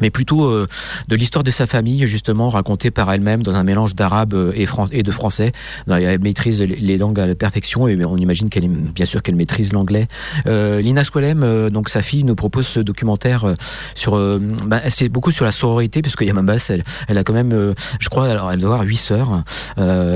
[0.00, 0.66] Mais plutôt euh,
[1.08, 4.52] de l'histoire de sa famille, justement, racontée par elle-même dans un mélange d'arabe euh,
[4.92, 5.52] et, de français.
[5.86, 9.72] Elle maîtrise les langues à la perfection et on imagine qu'elle bien sûr qu'elle maîtrise
[9.72, 10.06] l'anglais.
[10.46, 13.54] Euh, Lina Squalem, euh, donc sa fille, nous propose ce documentaire
[13.94, 14.16] sur,
[14.66, 18.28] bah, c'est beaucoup sur la sororité, puisque Yamambas, elle, elle a quand même, je crois,
[18.28, 19.42] alors elle doit avoir huit sœurs,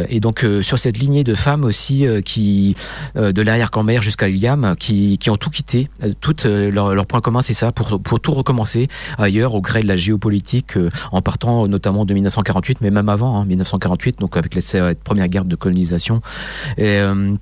[0.09, 2.77] et donc sur cette lignée de femmes aussi qui,
[3.15, 5.89] de l'arrière-grand-mère jusqu'à Liam, qui, qui ont tout quitté,
[6.21, 9.89] tout leur, leur point commun, c'est ça, pour, pour tout recommencer ailleurs, au gré de
[9.89, 14.55] la géopolitique, euh, en partant notamment de 1948, mais même avant, 1948, hein, donc avec
[14.55, 16.23] la première guerre de colonisation.
[16.79, 17.35] Euh,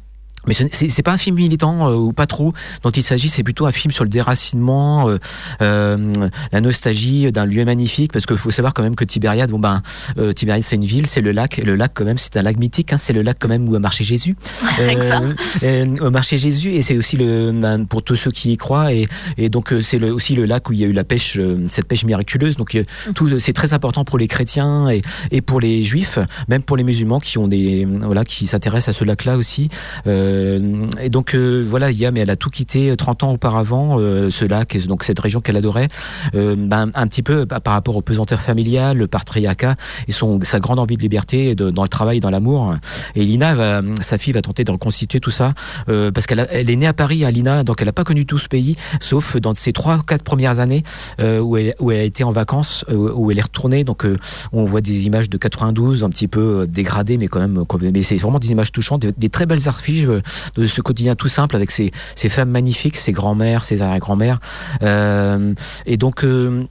[0.47, 2.53] mais c'est pas un film militant euh, ou pas trop.
[2.83, 5.19] Dont il s'agit, c'est plutôt un film sur le déracinement, euh,
[5.63, 6.13] euh
[6.53, 9.83] la nostalgie d'un lieu magnifique, parce qu'il faut savoir quand même que Tibériade, bon ben,
[10.19, 12.43] euh, Tibériade c'est une ville, c'est le lac, et le lac quand même c'est un
[12.43, 14.37] lac mythique, hein, c'est le lac quand même où a marché Jésus,
[14.81, 18.93] euh, au marché Jésus, et c'est aussi le ben, pour tous ceux qui y croient,
[18.93, 21.87] et, et donc c'est aussi le lac où il y a eu la pêche, cette
[21.87, 22.77] pêche miraculeuse, donc
[23.15, 26.85] tout c'est très important pour les chrétiens et, et pour les juifs, même pour les
[26.85, 29.69] musulmans qui ont des voilà qui s'intéressent à ce lac-là aussi.
[30.07, 33.99] Euh, euh, et donc euh, voilà, Yam, elle a tout quitté 30 euh, ans auparavant,
[33.99, 35.89] ce lac, donc cette région qu'elle adorait,
[36.33, 39.77] ben, un petit peu par rapport aux pesanteurs familiales, le patriarcat
[40.09, 42.75] et son, sa grande envie de liberté dans le travail, dans l'amour.
[43.15, 45.55] Et Lina, sa fille, va tenter de reconstituer tout ça
[45.87, 48.27] parce qu'elle elle est née à Paris, à hein, Lina, donc elle n'a pas connu
[48.27, 50.83] tout ce pays, sauf dans ses trois quatre premières années
[51.21, 53.85] où, elle, où elle a été en vacances, où elle est retournée.
[53.85, 54.07] Donc
[54.53, 58.17] on voit des images de 92, un petit peu dégradées, mais quand même, mais c'est
[58.17, 60.23] vraiment des images touchantes, des, des très belles archives
[60.57, 64.41] de ce quotidien tout simple avec ces, ces femmes magnifiques, ces grands-mères, ces arrière-grands-mères.
[64.83, 65.55] Euh,
[65.87, 66.65] et donc, euh,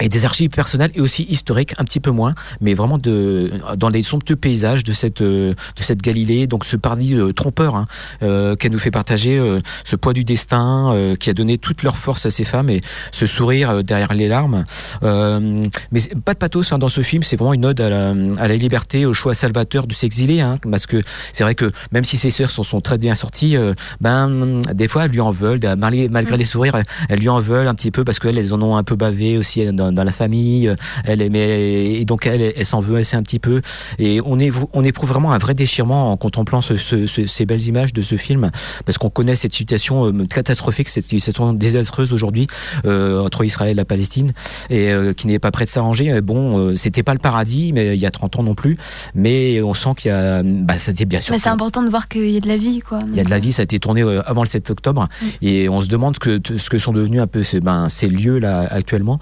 [0.00, 3.88] et des archives personnelles et aussi historiques un petit peu moins mais vraiment de dans
[3.88, 6.46] les somptueux paysages de cette euh, de cette Galilée.
[6.46, 7.86] Donc ce paradis euh, trompeur hein,
[8.22, 11.82] euh, qu'elle nous fait partager euh, ce poids du destin euh, qui a donné toute
[11.82, 12.80] leur force à ces femmes et
[13.12, 14.64] ce sourire derrière les larmes.
[15.02, 18.14] Euh, mais pas de pathos hein, dans ce film c'est vraiment une ode à la,
[18.38, 22.04] à la liberté au choix salvateur de s'exiler hein, parce que c'est vrai que même
[22.04, 23.56] si ses sœurs sont, sont très bien sorties
[24.00, 27.40] ben des fois elles lui en veulent malgré, malgré les sourires elles, elles lui en
[27.40, 30.04] veulent un petit peu parce qu'elles elles en ont un peu bavé aussi dans, dans
[30.04, 30.68] la famille.
[30.68, 30.74] euh,
[31.04, 33.60] Elle aimait et donc elle, elle s'en veut assez un petit peu.
[33.98, 37.46] Et on est, on éprouve vraiment un vrai déchirement en contemplant ce, ce- ce- ces
[37.46, 38.50] belles images de ce film,
[38.86, 42.46] parce qu'on connaît cette situation euh, catastrophique, cette situation désastreuse aujourd'hui
[42.84, 44.32] euh, entre Israël et la Palestine,
[44.70, 46.20] et euh, qui n'est pas prêt de s'arranger.
[46.20, 48.76] Bon, euh, c'était pas le paradis, mais il y a 30 ans non plus.
[49.14, 51.34] Mais on sent qu'il y a, bah, c'était bien sûr.
[51.40, 52.98] C'est important de voir qu'il y a de la vie, quoi.
[53.10, 55.26] Il y a de la vie, ça a été tourné avant le 7 octobre, Mm.
[55.42, 58.08] et on se demande ce que, ce que sont devenus un peu ces, ben, ces
[58.08, 59.18] lieux là actuellement,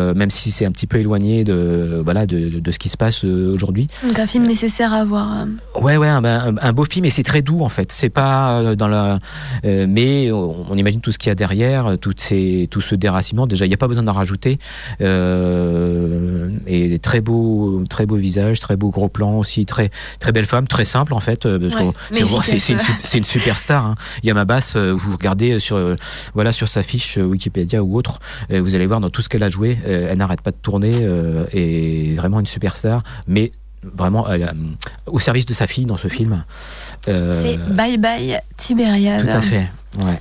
[0.00, 2.96] euh, même si c'est un petit peu éloigné de, voilà, de, de ce qui se
[2.96, 3.86] passe euh, aujourd'hui.
[4.06, 5.42] Donc un film nécessaire à voir.
[5.42, 5.80] euh.
[5.80, 7.92] Ouais, ouais, un, un- un beau film, et c'est très doux en fait.
[7.92, 9.18] C'est pas dans la,
[9.64, 12.94] euh, mais on, on imagine tout ce qu'il y a derrière, toutes ces, tout ce
[12.94, 13.46] déracinement.
[13.46, 14.58] Déjà, il n'y a pas besoin d'en rajouter.
[15.00, 20.46] Euh, et très beau, très beau visage, très beau gros plan aussi, très, très belle
[20.46, 21.44] femme, très simple en fait.
[21.46, 21.60] Ouais,
[22.42, 22.78] c'est une,
[23.14, 23.86] une superstar.
[23.86, 23.94] Hein.
[24.22, 25.78] Yamabass, euh, vous regardez sur,
[26.34, 28.18] voilà, sur sa fiche Wikipédia ou autre,
[28.50, 31.44] vous allez voir dans tout ce qu'elle a joué, elle n'arrête pas de tourner euh,
[31.52, 33.02] et vraiment une superstar.
[33.26, 34.46] Mais vraiment euh,
[35.06, 36.44] au service de sa fille dans ce film.
[37.08, 39.26] Euh, C'est Bye Bye Tibériade.
[39.28, 39.66] tout à fait.
[39.98, 40.20] Ouais.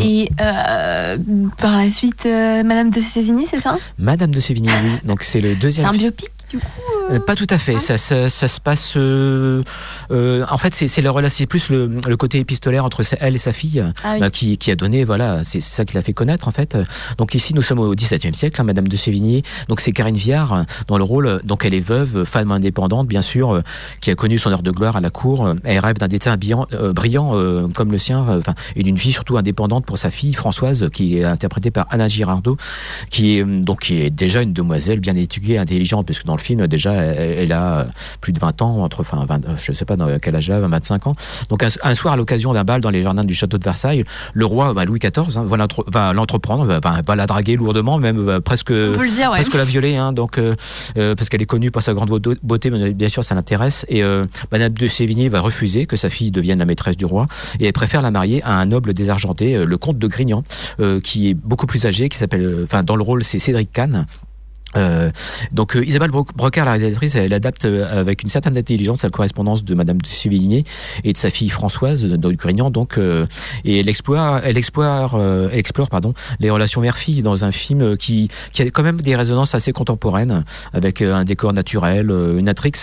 [0.00, 1.16] Et euh,
[1.58, 3.76] par la suite, euh, Madame de Sévigny, c'est ça?
[3.98, 4.90] Madame de Sévigny, oui.
[5.04, 5.86] Donc c'est le C'est deuxième.
[5.86, 6.02] un film.
[6.02, 6.64] biopic, du coup
[7.10, 7.78] Euh, pas tout à fait.
[7.78, 8.94] Ça, ça, ça se passe.
[8.96, 9.62] euh,
[10.10, 13.38] euh, en fait, c'est le relation, c'est plus le, le côté épistolaire entre elle et
[13.38, 14.20] sa fille Ah oui.
[14.20, 15.04] bah, qui, qui a donné.
[15.04, 16.78] Voilà, c'est ça qui l'a fait connaître en fait.
[17.18, 18.58] Donc ici, nous sommes au XVIIe siècle.
[18.60, 19.42] hein, Madame de Sévigné.
[19.68, 21.40] Donc c'est Karine Viard euh, dans le rôle.
[21.44, 23.60] Donc elle est veuve, femme indépendante, bien sûr, euh,
[24.00, 25.46] qui a connu son heure de gloire à la cour.
[25.46, 28.82] Euh, Elle rêve d'un destin brillant, euh, brillant euh, comme le sien, euh, enfin, et
[28.82, 32.56] d'une vie surtout indépendante pour sa fille Françoise, qui est interprétée par Anna Girardot,
[33.10, 36.36] qui est euh, donc qui est déjà une demoiselle bien éduquée, intelligente, parce que dans
[36.36, 37.86] le film déjà elle, elle a
[38.20, 40.64] plus de 20 ans, entre enfin 20, euh, je sais pas dans quel âge elle
[40.64, 41.14] a, 25 ans.
[41.48, 44.04] Donc un, un soir à l'occasion d'un bal dans les jardins du château de Versailles,
[44.32, 47.56] le roi bah, Louis XIV hein, va l'entre- va l'entreprendre, va, va- va la draguer
[47.56, 49.36] lourdement, même va presque dire, ouais.
[49.38, 50.54] presque la violer, hein, donc euh,
[50.96, 52.08] euh, parce qu'elle est connue pour sa grande
[52.42, 53.84] beauté, mais bien sûr ça l'intéresse.
[53.88, 57.26] Et euh, Madame de Sévigné va refuser que sa fille devienne la maîtresse du roi,
[57.60, 60.42] et elle préfère la marier à un noble désargenté, le comte de Grignan,
[60.80, 64.06] euh, qui est beaucoup plus âgé, qui s'appelle, enfin dans le rôle c'est Cédric Kahn.
[64.76, 65.10] Euh,
[65.52, 69.10] donc euh, Isabelle Bro- Brocard, la réalisatrice, elle adapte euh, avec une certaine intelligence la
[69.10, 70.64] correspondance de Madame de Sévigné
[71.04, 72.70] et de sa fille Françoise de, de Grignan.
[72.70, 73.26] Donc, euh,
[73.64, 77.82] et elle explore, elle explore, euh, elle explore pardon, les relations mère-fille dans un film
[77.82, 82.10] euh, qui, qui a quand même des résonances assez contemporaines, avec euh, un décor naturel,
[82.10, 82.74] euh, une intrigue,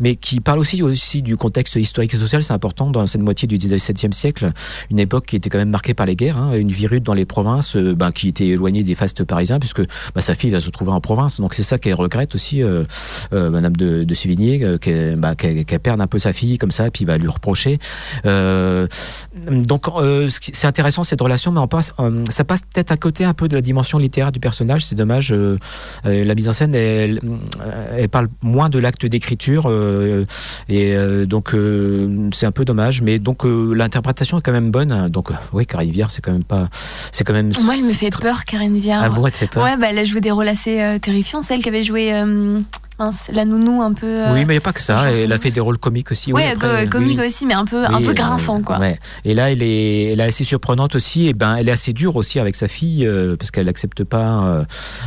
[0.00, 2.42] mais qui parle aussi aussi du contexte historique et social.
[2.42, 4.52] C'est important dans cette moitié du XVIIe siècle,
[4.90, 7.14] une époque qui était quand même marquée par les guerres, hein, une vie rude dans
[7.14, 9.82] les provinces, euh, ben, qui était éloignée des fastes parisiens, puisque
[10.14, 11.13] bah, sa fille va se trouver en province.
[11.38, 12.84] Donc c'est ça qu'elle regrette aussi, euh,
[13.32, 16.90] euh, Madame de, de Sévigné, euh, qu'elle bah, perde un peu sa fille comme ça,
[16.90, 17.78] puis va lui reprocher.
[18.24, 19.86] Donc
[20.28, 21.94] c'est intéressant cette relation, mais on passe,
[22.30, 24.84] ça passe peut-être à côté un peu de la dimension littéraire du personnage.
[24.84, 25.34] C'est dommage.
[26.04, 27.20] la mise en scène, elle,
[27.96, 29.70] elle parle moins de l'acte d'écriture,
[30.68, 30.96] et
[31.26, 31.54] donc
[32.32, 33.02] c'est un peu dommage.
[33.02, 35.08] Mais donc l'interprétation est quand même bonne.
[35.08, 36.68] Donc oui, Carrie Viard, c'est quand même pas,
[37.12, 37.50] c'est quand même.
[37.64, 39.02] Moi, je me fais peur, Karine Viard.
[39.04, 39.62] Ah bon, elle te fait peur.
[39.62, 41.42] Ouais, bah, elle a joué des rôles assez terrifiants.
[41.42, 42.60] Celle qui avait joué euh,
[42.98, 44.06] mince, la nounou un peu.
[44.06, 45.10] euh, Oui, mais il n'y a pas que ça.
[45.12, 46.32] Elle a fait des rôles comiques aussi.
[46.32, 47.26] oui, après, comique oui.
[47.28, 48.78] aussi, mais un peu, un Oui, peu euh, grinçant, quoi.
[48.78, 48.98] ouais.
[49.24, 51.28] Et là, elle est, elle est assez surprenante aussi.
[51.28, 54.44] Et ben, elle est assez dure aussi avec sa fille euh, parce qu'elle n'accepte pas
[54.44, 54.64] euh,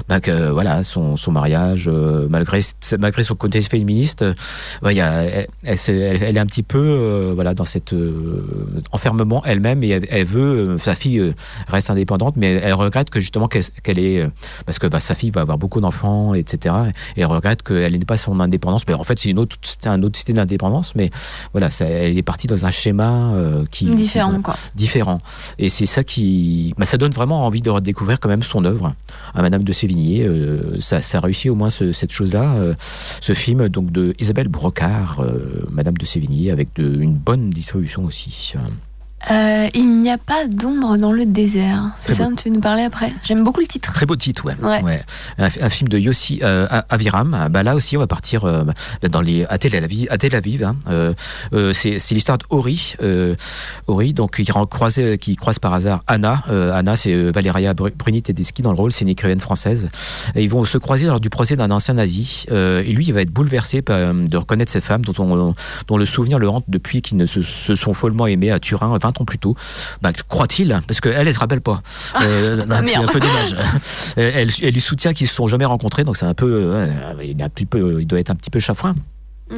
[0.10, 2.60] ben, que voilà son, son mariage euh, malgré
[3.00, 4.22] malgré son côté féministe.
[4.22, 4.34] euh,
[4.92, 5.24] y a,
[5.64, 7.94] elle, est un petit peu euh, voilà dans cet
[8.92, 10.42] enfermement elle-même et elle, elle veut
[10.74, 11.34] euh, sa fille euh,
[11.68, 14.28] reste indépendante, mais elle regrette que justement qu'elle est euh,
[14.66, 16.76] parce que bah, sa fille va avoir beaucoup d'enfants, etc.
[17.16, 18.84] Et elle regrette qu'elle n'ait pas son indépendance.
[18.88, 21.10] Mais en fait, c'est une autre, un autre système d'indépendance, mais
[21.54, 24.56] voilà, ça, elle est partie dans un schéma euh, qui Différent, qui- quoi.
[24.76, 25.22] différent.
[25.60, 28.94] Et c'est ça qui, bah, ça donne vraiment envie de redécouvrir quand même son œuvre
[29.34, 30.24] à Madame de Sévigné.
[30.24, 32.74] Euh, ça, ça réussit au moins ce- cette chose-là, euh,
[33.22, 38.04] ce film donc de Isabelle Brocard, euh, Madame de Sévigné, avec de- une bonne distribution
[38.06, 38.54] aussi.
[39.32, 41.90] Euh, il n'y a pas d'ombre dans le désert.
[42.00, 43.92] C'est ça dont tu veux nous parler après J'aime beaucoup le titre.
[43.92, 44.56] Très beau titre, ouais.
[44.82, 45.02] ouais.
[45.40, 47.48] Un, film de Yossi euh, Aviram.
[47.50, 50.08] Bah, là aussi, on va partir euh, bah, dans les, à Tel Aviv.
[50.12, 50.76] À Tel Aviv hein.
[51.74, 52.96] c'est l'histoire d'Ori.
[53.88, 56.44] Ori, donc, qui, croise, qui croise par hasard Anna.
[56.74, 58.92] Anna, c'est Valéria Bruni Tedeschi dans le rôle.
[58.92, 59.90] C'est une écrivaine française.
[60.36, 62.46] Et ils vont se croiser lors du procès d'un ancien nazi.
[62.52, 65.56] et lui, il va être bouleversé de reconnaître cette femme dont, on,
[65.88, 68.98] dont le souvenir le rentre depuis qu'ils ne se, se, sont follement aimés à Turin
[68.98, 69.56] 20 ans plus tôt.
[70.02, 71.82] Bah, croit-il Parce qu'elle, elle, se rappelle pas.
[72.14, 73.56] Ah, euh, c'est un peu dommage.
[74.18, 76.88] elle, elle, lui soutient qu'ils se sont jamais rencontrés, donc c'est un peu, euh,
[77.24, 78.94] il, un peu, il doit être un petit peu chafouin.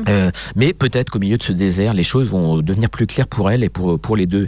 [0.07, 3.49] Euh, mais peut-être qu'au milieu de ce désert, les choses vont devenir plus claires pour
[3.49, 4.47] elle et pour, pour les, deux,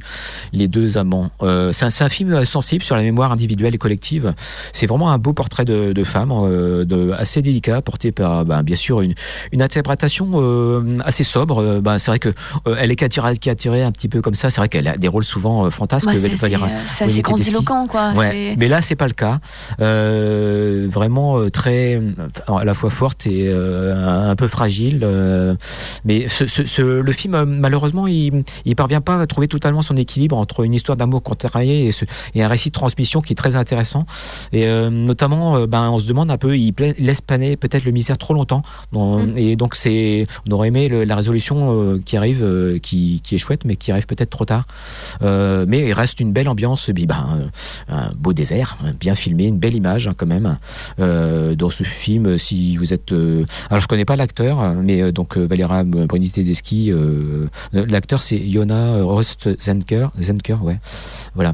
[0.54, 1.30] les deux amants.
[1.42, 4.34] Euh, c'est un, un, film sensible sur la mémoire individuelle et collective.
[4.74, 8.64] C'est vraiment un beau portrait de, de femme, euh, de, assez délicat, porté par ben,
[8.64, 9.14] bien sûr une,
[9.52, 10.32] une interprétation
[11.04, 11.80] assez sobre.
[11.82, 12.30] Ben, c'est vrai que
[12.78, 14.50] elle est caricaturée un petit peu comme ça.
[14.50, 16.08] C'est vrai qu'elle a des rôles souvent fantasques.
[16.08, 18.14] Ouais, c'est assez grandiloquent, quoi.
[18.16, 19.40] Mais là, c'est pas le cas.
[19.80, 22.02] vraiment très,
[22.48, 25.00] à la fois forte et un peu fragile.
[25.32, 25.56] Euh,
[26.06, 26.28] mais
[26.78, 30.98] le film, malheureusement, il, il parvient pas à trouver totalement son équilibre entre une histoire
[30.98, 31.92] d'amour contrarié et,
[32.36, 34.06] et, un récit de transmission qui est très intéressant.
[34.52, 37.92] Et euh, notamment, euh, ben, on se demande un peu, il laisse paner peut-être le
[37.92, 38.62] misère trop longtemps.
[38.92, 39.38] Mm.
[39.38, 43.76] Et donc, c'est, on aurait aimé la résolution qui arrive, qui, qui, est chouette, mais
[43.76, 44.66] qui arrive peut-être trop tard.
[45.22, 47.50] mais il reste une belle ambiance, ben,
[47.88, 50.58] un beau désert, bien filmé, une belle image hein, quand même.
[50.98, 53.12] dans ce film, si vous êtes,
[53.70, 56.92] alors je connais pas l'acteur, mais donc Valéra Bruni Tedeschi.
[56.92, 60.08] Euh, l'acteur, c'est Yona Rust Zenker.
[60.20, 60.80] Zenker, ouais.
[61.36, 61.54] Voilà.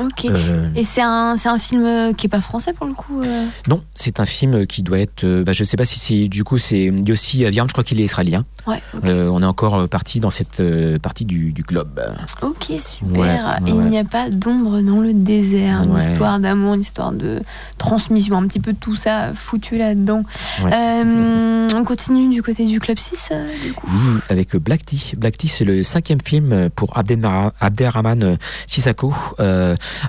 [0.00, 0.26] Ok.
[0.26, 3.46] Euh, Et c'est un, un film euh, qui est pas français pour le coup euh
[3.66, 5.26] Non, c'est un film qui doit être.
[5.42, 8.04] Bah, je sais pas si c'est du coup c'est Yossi Aviram, je crois qu'il est
[8.04, 8.44] israélien.
[8.66, 10.62] Ouais, on est encore parti dans cette
[10.98, 12.00] partie du, du, globe.
[12.42, 13.58] Ok, super.
[13.66, 15.82] Et il n'y a pas d'ombre dans le désert.
[15.82, 17.40] Une histoire d'amour, une histoire de
[17.78, 20.22] transmission, un petit peu tout ça foutu là-dedans.
[20.62, 23.32] on continue du côté du club 6
[23.64, 23.88] du coup.
[23.90, 25.12] Oui, avec Black Tea.
[25.16, 28.36] Black Tea, c'est le cinquième film pour Abdelrahman
[28.66, 29.14] Sissako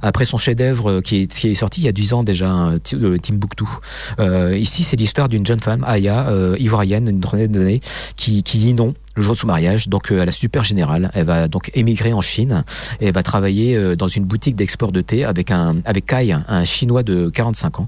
[0.01, 2.51] après son chef-d'œuvre euh, qui est, sorti il y a 10 ans déjà,
[2.93, 3.65] euh, Timbuktu.
[4.19, 6.27] Euh, ici, c'est l'histoire d'une jeune femme, Aya,
[6.57, 7.81] ivoirienne, une trentaine d'années,
[8.15, 11.11] qui dit non le jour de mariage, donc à la super générale.
[11.13, 12.63] Elle va donc émigrer en Chine
[12.99, 16.63] et elle va travailler dans une boutique d'export de thé avec un avec Kai, un
[16.63, 17.87] chinois de 45 ans.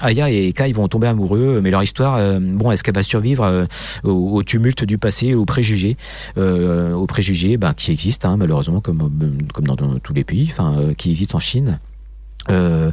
[0.00, 3.66] Aya et Kai vont tomber amoureux, mais leur histoire, bon, est-ce qu'elle va survivre
[4.04, 5.96] au, tumulte du passé, aux préjugés,
[6.36, 9.10] aux préjugés ben, qui existent hein, malheureusement comme
[9.52, 11.78] comme dans, dans tous les pays, enfin euh, qui existe en Chine?
[12.50, 12.90] Euh,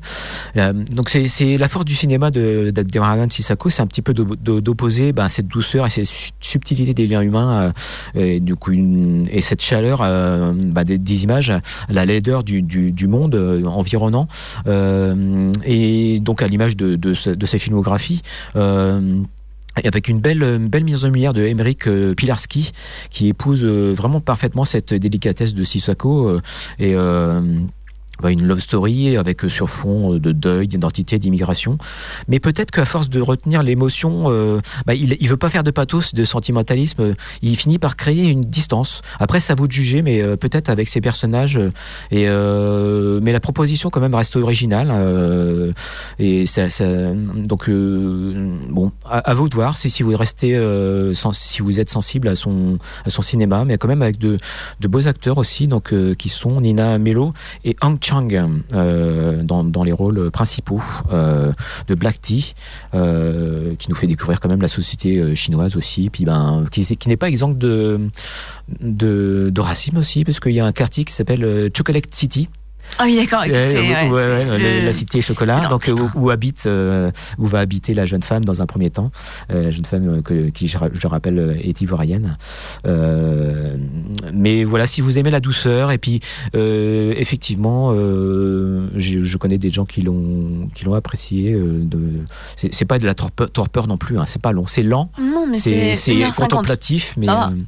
[0.94, 5.28] donc c'est la force du cinéma de d'Adiraman Sissako, c'est un petit peu d'opposer ben,
[5.28, 7.74] cette douceur et cette subtilité des liens humains
[8.16, 11.54] euh, et, du coup et cette chaleur ben, des, images,
[11.90, 13.36] la laideur du, monde
[13.66, 14.28] environnant
[15.66, 18.22] et donc à l'image de, de, de, sa filmographie
[18.56, 22.72] avec une belle, belle mise en lumière de Emeric Pilarski
[23.10, 26.40] qui épouse vraiment parfaitement cette délicatesse de Sissako
[26.78, 26.96] et
[28.28, 31.78] une love story avec euh, sur fond euh, de deuil, d'identité, d'immigration.
[32.28, 35.72] Mais peut-être qu'à force de retenir l'émotion, euh, bah, il, il veut pas faire de
[35.72, 37.14] pathos, de sentimentalisme.
[37.42, 39.02] Il finit par créer une distance.
[39.20, 41.60] Après, ça vous de juger, mais peut-être avec ses personnages.
[42.12, 44.94] Et mais la proposition quand même reste originale.
[46.18, 50.60] et ça, ça donc bon, à, vous de voir si, si vous restez,
[51.14, 52.80] si vous êtes sensible à son
[53.22, 54.38] cinéma, mais quand même avec de,
[54.82, 60.82] beaux acteurs aussi, donc qui sont Nina Melo et Hank Euh, dans, les rôles principaux
[61.12, 61.52] euh,
[61.88, 62.54] de Black Tea,
[62.94, 67.18] euh, qui nous fait découvrir quand même la société chinoise aussi, puis ben qui, n'est
[67.18, 68.00] pas exempt de,
[68.82, 72.50] de, de racisme aussi, parce qu'il y a un quartier qui s'appelle Chocolate City
[72.98, 73.44] ah oui, d'accord.
[73.48, 78.66] la cité chocolat, donc où, habite, euh, où va habiter la jeune femme dans un
[78.66, 79.12] premier temps,
[79.52, 82.38] euh, la jeune femme que, qui, je, rappelle, est ivoirienne.
[82.88, 83.76] Euh,
[84.34, 86.20] mais voilà, si vous aimez la douceur, et puis
[86.54, 91.54] effectivement, je, connais des gens qui l'ont qui l'ont apprécié.
[91.54, 92.26] de,
[92.56, 95.10] c'est pas de la torpeur, non plus, hein, c'est pas long, c'est lent.
[95.54, 95.96] c'est
[96.36, 97.28] contemplatif, mais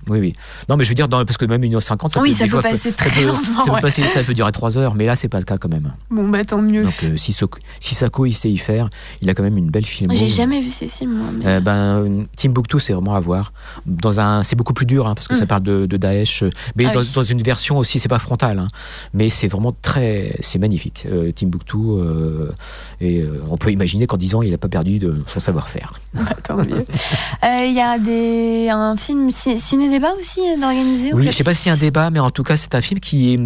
[0.09, 0.33] oui, oui.
[0.69, 2.61] Non, mais je veux dire, dans, parce que même 1h50, ça oui, peut, ça peut
[2.61, 5.45] passer très ça, peut passer, ça peut durer 3 heures, mais là c'est pas le
[5.45, 5.93] cas quand même.
[6.09, 6.83] Bon bah tant mieux.
[6.83, 8.89] Donc euh, si, Sako il sait y faire,
[9.21, 10.11] il a quand même une belle film.
[10.13, 11.13] J'ai jamais vu ces films.
[11.17, 11.45] Moi, mais...
[11.47, 13.53] euh, ben Timbuktu c'est vraiment à voir.
[13.85, 15.47] Dans un, c'est beaucoup plus dur hein, parce que ça Mm.
[15.47, 17.09] parle de, de Daesh, euh, mais Ah dans, oui.
[17.15, 18.67] dans une version aussi, c'est pas frontal, hein,
[19.13, 21.05] mais c'est vraiment très, c'est magnifique.
[21.09, 22.51] Euh, Timbuktu, euh,
[22.99, 25.93] et euh, on peut imaginer qu'en 10 ans, il n'a pas perdu de son savoir-faire.
[26.47, 26.85] Tant mieux.
[27.43, 31.53] Euh, Il y a des, un film ci- ciné-débat aussi d'organiser Oui, je sais pas
[31.55, 33.37] s'il y a un débat, mais en tout cas, c'est un film qui,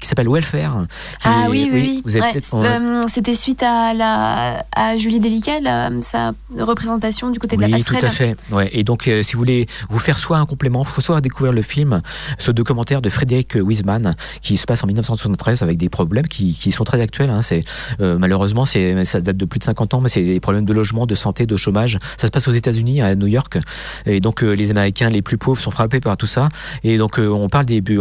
[0.00, 0.86] qui s'appelle Welfare.
[1.18, 2.02] Qui Ah oui, oui, oui.
[2.04, 2.54] Vous avez Ouais, peut-être.
[2.54, 7.66] euh, C'était suite à, la, à Julie Délicat, la- sa représentation du côté de la
[7.68, 8.00] Oui, passerelle.
[8.00, 8.36] tout à fait.
[8.50, 8.70] Ouais.
[8.72, 12.00] Et donc, euh, si vous voulez vous faire soit un complément, soit découvrir le film,
[12.38, 16.70] ce documentaire de Frédéric Wiseman, qui se passe en 1973 avec des problèmes qui, qui
[16.70, 17.30] sont très actuels.
[17.30, 17.42] Hein.
[17.42, 17.64] C'est
[18.00, 20.72] euh, malheureusement, c'est ça date de plus de 50 ans, mais c'est des problèmes de
[20.72, 21.98] logement, de santé, de chômage.
[22.16, 23.58] Ça se passe aux États-Unis, à New York,
[24.06, 26.48] et donc les Américains les plus pauvres sont frappés par tout ça.
[26.84, 27.98] Et donc, on parle des bu-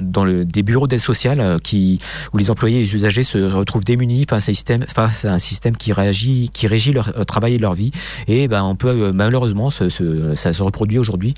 [0.00, 2.00] dans le des bureaux d'aide sociale qui
[2.32, 5.32] où les employés et les usagers se retrouvent démunis face à un système, face à
[5.34, 7.90] un système qui réagit, qui régit leur euh, travail et leur vie.
[8.26, 11.34] Et ben, on peut euh, malheureusement, ça se reproduit aujourd'hui,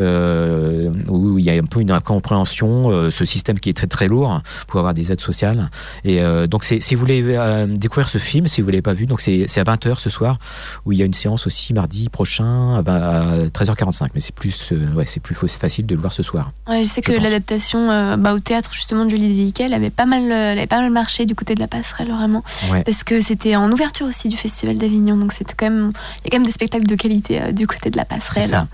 [0.00, 3.86] euh, où il y a un peu une incompréhension, euh, ce système qui est très
[3.86, 5.70] très lourd pour avoir des aides sociales.
[6.04, 7.22] Et donc, si vous voulez
[7.68, 10.38] découvrir ce film, si vous l'avez pas vu, donc c'est à 20h ce soir,
[10.84, 14.08] où il y a une séance aussi mardi prochain à, 20 à 13h45.
[14.14, 16.52] Mais c'est plus, ouais, c'est plus fa- facile de le voir ce soir.
[16.68, 17.86] Ouais, je sais Je que l'adaptation
[18.18, 20.90] bah, au théâtre justement de Julie Délicat, elle avait pas mal, elle avait pas mal
[20.90, 22.82] marché du côté de la passerelle vraiment, Ouais.
[22.84, 26.28] parce que c'était en ouverture aussi du Festival d'Avignon, donc c'était quand même, il y
[26.28, 28.66] a quand même des spectacles de qualité euh, du côté de la passerelle.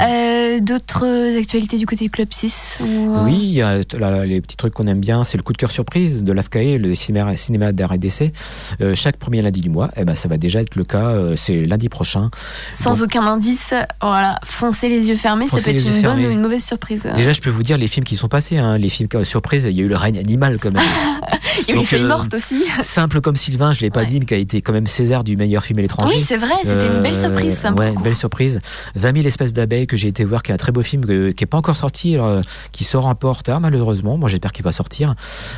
[0.00, 3.78] Euh, D'autres actualités du côté du Club 6 ou, euh, Oui, il y a
[4.24, 6.94] les petits trucs qu'on aime bien, c'est le coup de cœur surprise de l'AFCAE, le
[6.94, 8.32] cinéma, cinéma d'art et d'essai.
[8.80, 11.36] Euh, chaque premier lundi du mois, eh ben, ça va déjà être le cas, euh,
[11.36, 12.30] c'est lundi prochain.
[12.72, 16.26] Sans aucun indice, voilà, foncez les yeux fermés, Foncez ça peut être une bonne fermés.
[16.26, 17.06] ou une mauvaise surprise.
[17.14, 19.64] Déjà, je peux vous dire les films qui sont passés, hein, les films euh, surprises,
[19.68, 20.82] il y a eu Le règne animal quand même.
[21.12, 22.62] Il y a eu les donc, feuilles mortes aussi.
[22.80, 24.06] Simple comme Sylvain, je l'ai pas Ouais.
[24.06, 26.14] dit, mais qui a été quand même César du meilleur film à l'étranger.
[26.16, 27.56] Oui, c'est vrai, c'était une belle Euh, surprise.
[27.58, 28.60] ça, ouais, une belle surprise.
[28.94, 31.30] 20 000 espèces d'abeilles que j'ai été voir, qui est un très beau film, que-
[31.30, 32.40] qui est pas encore sorti, alors, euh,
[32.72, 34.16] qui sort un peu en retard malheureusement.
[34.16, 35.14] Moi, j'espère qu'il va sortir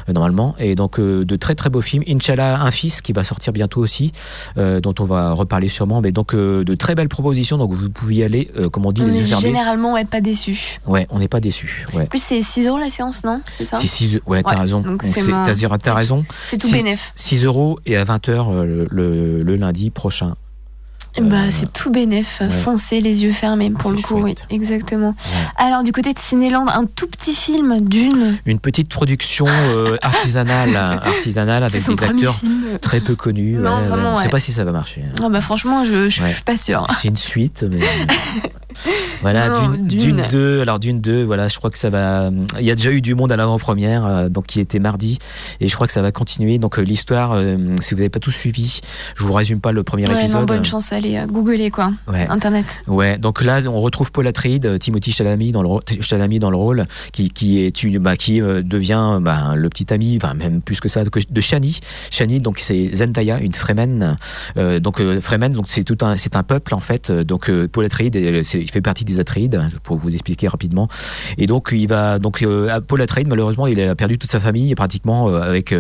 [0.09, 0.57] euh, normalement.
[0.59, 2.03] Et donc de très très beaux films.
[2.09, 4.11] Inch'Allah, un fils qui va sortir bientôt aussi,
[4.57, 6.01] dont on va reparler sûrement.
[6.01, 7.59] Mais donc de très belles propositions.
[7.59, 10.81] Donc vous pouvez y aller, comme on dit, On les est généralement ouais, pas déçus.
[10.87, 11.39] Ouais, on n'est pas.
[11.93, 12.05] Ouais.
[12.05, 13.41] En plus, c'est 6 euros la séance, non?
[13.51, 13.77] C'est ça?
[13.77, 14.81] Si, six- ouais, t'as Ouais, raison.
[14.81, 15.31] donc c'est
[15.79, 16.25] T'as raison.
[16.47, 17.13] C'est tout bénef.
[17.15, 20.35] 6 euros et à 20h le, le- le lundi prochain.
[21.17, 22.41] Eh bah, Euh, c'est tout bénef.
[22.41, 22.49] ouais.
[22.51, 25.09] Foncez les yeux fermés pour le coup, oui, exactement.
[25.11, 25.65] Ouais.
[25.65, 28.37] Alors, du côté de Cinéland, un tout petit film d'une.
[28.47, 32.63] Une petite production euh, artisanale, artisanale avec des acteurs film.
[32.81, 33.55] très peu connus.
[33.55, 34.29] Non, ouais, vraiment, on ne sait ouais.
[34.31, 35.03] pas si ça va marcher.
[35.03, 35.13] hein.
[35.23, 36.87] Ah bah franchement, je, je suis pas sûre.
[37.01, 37.79] C'est une suite, mais.
[39.23, 39.99] voilà, Non, d'une Dune.
[40.17, 40.61] d'une 2.
[40.63, 42.31] Alors, d'une 2, voilà, je crois que ça va.
[42.59, 45.19] Il y a déjà eu du monde à l'avant-première, euh, donc qui était mardi,
[45.61, 46.59] et je crois que ça va continuer.
[46.59, 48.81] Donc, euh, l'histoire, euh, si vous n'avez pas tout suivi,
[49.17, 50.47] je vous résume pas le premier Ouais, non, épisode.
[50.47, 51.93] bonne chance, allez euh, googler quoi.
[52.09, 52.27] Ouais.
[52.29, 52.67] Internet.
[52.87, 56.51] Ouais, donc là on retrouve Paul Atreides, euh, Timothy Chalamet dans le rôle, Chalamet dans
[56.51, 60.35] le rôle, qui, qui est une, bah, qui euh, devient bah, le petit ami, enfin
[60.35, 61.79] même plus que ça, de Shani.
[62.11, 64.17] Shani, donc c'est Zendaya, une Fremen.
[64.57, 67.11] Euh, donc Fremen, donc c'est tout un, c'est un peuple en fait.
[67.11, 70.89] Donc Paul Atreides, il fait partie des Atreides, pour vous expliquer rapidement.
[71.39, 74.75] Et donc il va, donc euh, Paul Atreides, malheureusement, il a perdu toute sa famille
[74.75, 75.75] pratiquement euh, avec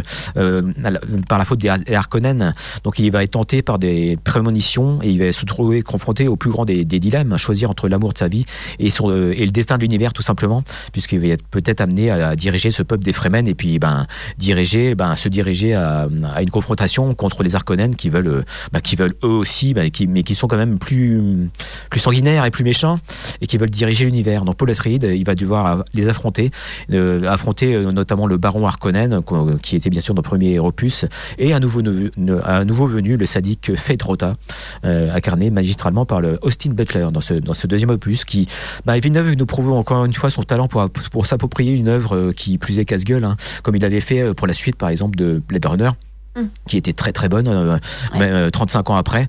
[1.28, 2.54] par la faute des Har- Harkonnen.
[2.82, 6.36] Donc il va être tenté par des prémonitions et il va se trouver confronté au
[6.36, 8.44] plus grand des, dilemmes, choisir entre l'amour de sa vie
[8.80, 10.62] euh, et le destin de l'univers tout simplement,
[10.92, 14.06] puisqu'il va être peut-être amené à, diriger ce peuple des Fremen et puis ben
[14.38, 16.08] diriger, ben se diriger à,
[16.40, 18.42] une confrontation contre les Harkonnen qui veulent, euh,
[18.72, 21.48] ben, qui veulent eux aussi, ben, mais qui sont quand même plus
[21.96, 22.96] sanguinaires et plus méchants
[23.40, 24.44] et qui veulent diriger l'univers.
[24.44, 26.50] Donc Paul Atreides, il va devoir les affronter,
[26.92, 29.22] euh, affronter euh, notamment le baron Harkonnen,
[29.62, 31.06] qui était bien sûr le premier opus,
[31.38, 31.82] et un nouveau,
[32.44, 34.34] un nouveau venu, le sadique Fate Rota,
[34.84, 38.46] euh, incarné magistralement par le Austin Butler dans ce, dans ce deuxième opus, qui,
[38.86, 42.32] bah, Villeneuve nous prouve encore une fois son talent pour, pour s'approprier une œuvre euh,
[42.32, 45.16] qui plus est casse-gueule, hein, comme il avait fait euh, pour la suite, par exemple,
[45.16, 45.90] de Blade Runner,
[46.36, 46.46] Mm.
[46.66, 47.80] qui était très très bonne, euh, Ouais.
[48.18, 49.28] mais, euh, 35 ans après.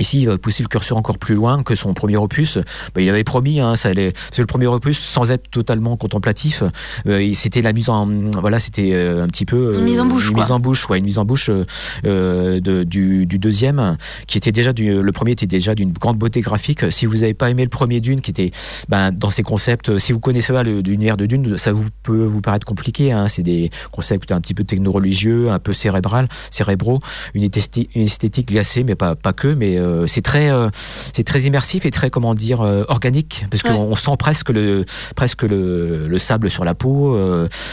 [0.00, 2.58] Ici, il va pousser le curseur encore plus loin que son premier opus.
[2.94, 6.62] Bah, il avait promis, hein, ça allait, c'est le premier opus sans être totalement contemplatif.
[7.06, 8.06] Euh, c'était la mise en,
[8.40, 10.42] voilà, c'était euh, un petit peu euh, Une mise en bouche, une quoi.
[10.42, 11.64] mise en bouche, ouais, une mise en bouche euh,
[12.06, 16.18] euh, de- du, du deuxième, qui était déjà du, le premier était déjà d'une grande
[16.18, 16.90] beauté graphique.
[16.90, 18.50] Si vous n'avez pas aimé le premier Dune, qui était
[18.88, 22.24] ben, dans ses concepts, euh, si vous connaissez pas l'univers de Dune, ça vous peut
[22.24, 23.12] vous paraître compliqué.
[23.12, 27.00] Hein, c'est des concepts un petit peu techno-religieux, un peu cérébral, cérébraux,
[27.34, 31.86] une esthétique, une esthétique glacée, mais pas pas que, mais c'est très, c'est très immersif
[31.86, 34.84] et très, comment dire, organique, parce qu'on sent presque le,
[35.16, 37.18] presque le, le, sable sur la peau.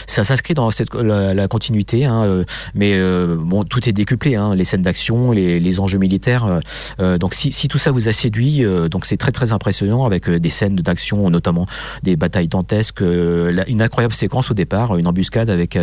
[0.06, 2.44] ça s'inscrit dans cette, la, continuité, hein,
[2.74, 2.98] mais
[3.36, 6.60] bon, tout est décuplé, hein, les scènes d'action, les, les, enjeux militaires.
[6.98, 10.48] donc si, si, tout ça vous a séduit, donc c'est très très impressionnant avec des
[10.48, 11.66] scènes d'action, notamment
[12.02, 15.78] des batailles dantesques, une incroyable séquence au départ, une embuscade avec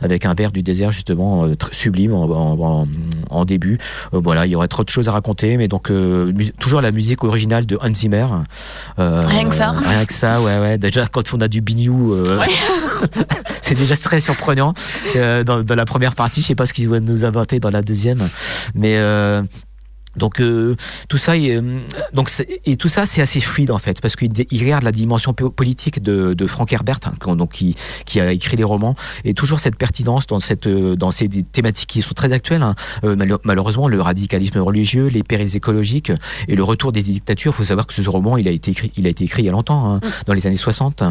[0.00, 2.86] avec un verre du désert justement sublime en,
[3.30, 3.78] en, début.
[4.14, 6.92] Euh, voilà, il y aurait trop de choses à raconter, mais donc euh, toujours la
[6.92, 8.26] musique originale de Hans Zimmer.
[8.98, 9.70] Euh, rien que ça.
[9.70, 10.78] Rien que ça, ouais, ouais.
[10.78, 12.16] Déjà quand on a du bignou,
[13.62, 14.74] c'est déjà très surprenant
[15.14, 16.42] dans, dans, la première partie.
[16.42, 18.28] Je sais pas ce qu'ils vont nous inventer dans la deuxième,
[18.74, 18.98] mais
[20.16, 20.74] donc euh,
[21.08, 21.80] tout ça, euh,
[22.12, 22.30] donc
[22.64, 26.34] et tout ça, c'est assez fluide en fait, parce qu'il regarde la dimension politique de,
[26.34, 28.94] de Frank Herbert, hein, donc qui, qui a écrit les romans,
[29.24, 32.62] et toujours cette pertinence dans cette euh, dans ces thématiques qui sont très actuelles.
[32.62, 32.74] Hein.
[33.44, 36.12] malheureusement, le radicalisme religieux, les périls écologiques
[36.48, 37.52] et le retour des dictatures.
[37.52, 39.46] Il faut savoir que ce roman, il a été écrit, il a été écrit il
[39.46, 40.08] y a longtemps, hein, mm.
[40.26, 41.02] dans les années 60.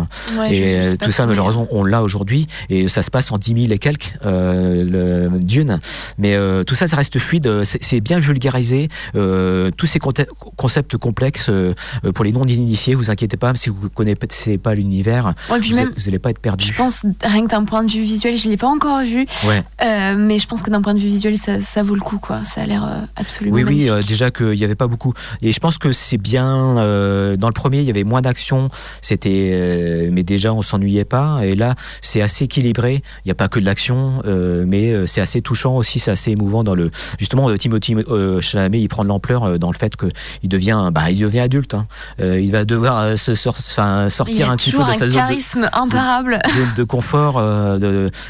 [0.50, 3.78] et tout ça, malheureusement, on l'a aujourd'hui, et ça se passe en 10 000 et
[3.78, 5.80] quelques le Dune.
[6.18, 7.64] Mais tout ça, ça reste fluide.
[7.64, 8.90] C'est bien vulgarisé.
[9.16, 11.74] Euh, tous ces concepts complexes euh,
[12.14, 16.30] pour les non-initiés, vous inquiétez pas, si vous ne connaissez pas l'univers, vous n'allez pas
[16.30, 16.66] être perdu.
[16.66, 19.26] Je pense, rien que d'un point de vue visuel, je ne l'ai pas encore vu,
[19.46, 22.18] euh, mais je pense que d'un point de vue visuel, ça, vaut le coup.
[22.18, 22.44] Quoi.
[22.44, 23.92] Ça a l'air absolument Oui, magnifique.
[23.92, 25.14] oui, déjà qu'il n'y avait pas beaucoup.
[25.42, 26.76] Et je pense que c'est bien.
[26.76, 28.70] dans le premier, il y avait moins d'action,
[29.02, 31.42] c'était, mais déjà, on s'ennuyait pas.
[31.44, 33.02] Et là, c'est assez équilibré.
[33.24, 34.22] Il n'y a pas que de l'action,
[34.68, 36.90] mais c'est assez touchant aussi, c'est assez émouvant dans le.
[37.20, 37.96] Justement, Timothy
[38.42, 41.74] Chalamet, il prend de l'ampleur euh, dans le fait qu'il devient, bah, il devient adulte.
[41.74, 41.88] Hein.
[42.20, 45.68] Euh, il va devoir euh, se sortir un petit peu de sa zone charisme de,
[45.74, 46.40] imparable.
[46.78, 47.42] de confort.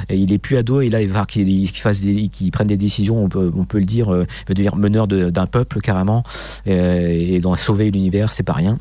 [0.10, 3.24] et il est plus ado et là il va qu'il fasse qu'il prenne des décisions.
[3.24, 4.08] On peut, on peut le dire.
[4.10, 6.24] il va devenir meneur d'un peuple carrément
[6.66, 8.78] et, dans sauver l'univers, c'est pas rien.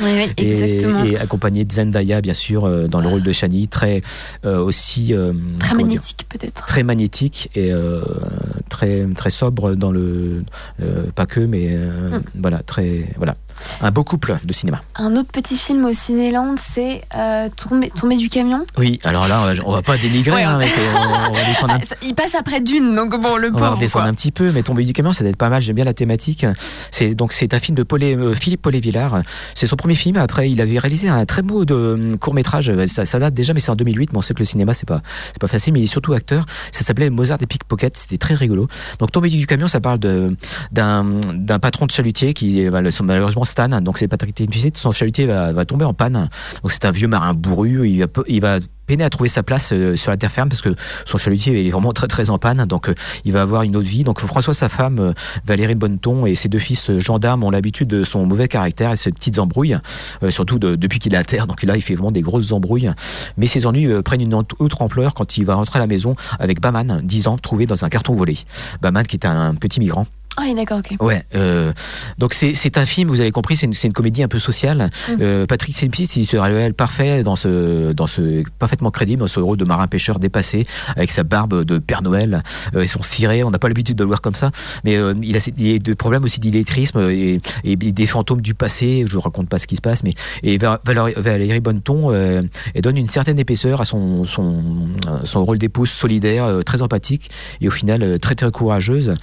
[0.00, 1.04] Oui, exactement.
[1.04, 4.02] et, accompagné de Zendaya bien sûr dans le rôle de Shani, très
[4.44, 5.14] aussi
[5.58, 6.66] très magnétique peut-être.
[6.66, 7.72] Très magnétique et
[8.68, 10.44] très très sobre dans le
[11.14, 12.22] pas que, mais euh, hmm.
[12.40, 13.36] voilà, très voilà
[13.80, 14.80] un beau couple de cinéma.
[14.96, 18.64] Un autre petit film au Cinéland, c'est euh, tomber, du camion.
[18.78, 20.42] Oui, alors là, on va pas dénigrer.
[20.42, 20.60] Hein,
[22.02, 23.64] Il passe après d'une, donc bon, le pauvre.
[23.64, 25.62] On va descendre un petit peu, mais tomber du camion, ça doit être pas mal.
[25.62, 26.46] J'aime bien la thématique.
[26.90, 29.22] C'est donc c'est un film de euh, Philippe Paulet-Villard.
[29.54, 30.16] C'est son premier film.
[30.16, 32.72] Après, il avait réalisé un très beau de, court métrage.
[32.86, 34.12] Ça, date déjà, mais c'est en 2008.
[34.12, 36.12] Bon, on sait que le cinéma, c'est pas c'est pas facile, mais il est surtout
[36.12, 36.46] acteur.
[36.72, 37.96] Ça s'appelait Mozart des Pickpockets.
[37.96, 38.68] C'était très rigolo.
[38.98, 42.68] Donc tomber du camion, ça parle d'un patron de chalutier qui
[43.02, 46.28] malheureusement Stan, donc c'est Patrick Timsit, son chalutier va, tomber en panne.
[46.62, 49.72] Donc c'est un vieux marin bourru, il va, il va peiner à trouver sa place
[49.72, 50.70] euh, sur la terre ferme parce que
[51.04, 52.64] son chalutier est vraiment très très en panne.
[52.66, 54.04] Donc euh, il va avoir une autre vie.
[54.04, 55.12] Donc François sa femme euh,
[55.46, 59.12] Valérie Bonneton et ses deux fils gendarmes ont l'habitude de son mauvais caractère et ses
[59.12, 59.76] petites embrouilles
[60.30, 61.46] surtout depuis qu'il est à terre.
[61.46, 62.90] Donc là il fait vraiment des grosses embrouilles.
[63.36, 66.60] Mais ses ennuis prennent une autre ampleur quand il va rentrer à la maison avec
[66.60, 68.38] Baman 10 ans trouvé dans un carton volé.
[68.80, 70.06] Baman qui est un petit migrant
[70.36, 70.96] ah oui, d'accord, ok.
[71.00, 71.24] Ouais.
[71.34, 71.72] Euh,
[72.18, 74.90] donc c'est un film, vous avez compris, c'est une, une, comédie un peu sociale.
[75.08, 75.12] Mm.
[75.20, 79.40] Euh, Patrick Selpis, il se révèle parfait dans ce, dans ce parfaitement crédible dans ce
[79.40, 80.66] rôle de marin pêcheur dépassé
[80.96, 82.42] avec sa barbe de Père Noël
[82.74, 83.44] euh, et son ciré.
[83.44, 84.50] On n'a pas l'habitude de le voir comme ça,
[84.84, 88.54] mais euh, il a, il a des problèmes aussi d'illettrisme et, et, des fantômes du
[88.54, 89.04] passé.
[89.06, 92.42] Je vous raconte pas ce qui se passe, mais et Valérie, Valérie Bonneton euh,
[92.74, 94.62] elle donne une certaine épaisseur à son son,
[95.24, 97.30] son rôle d'épouse solidaire, euh, très empathique
[97.60, 99.14] et au final très très courageuse.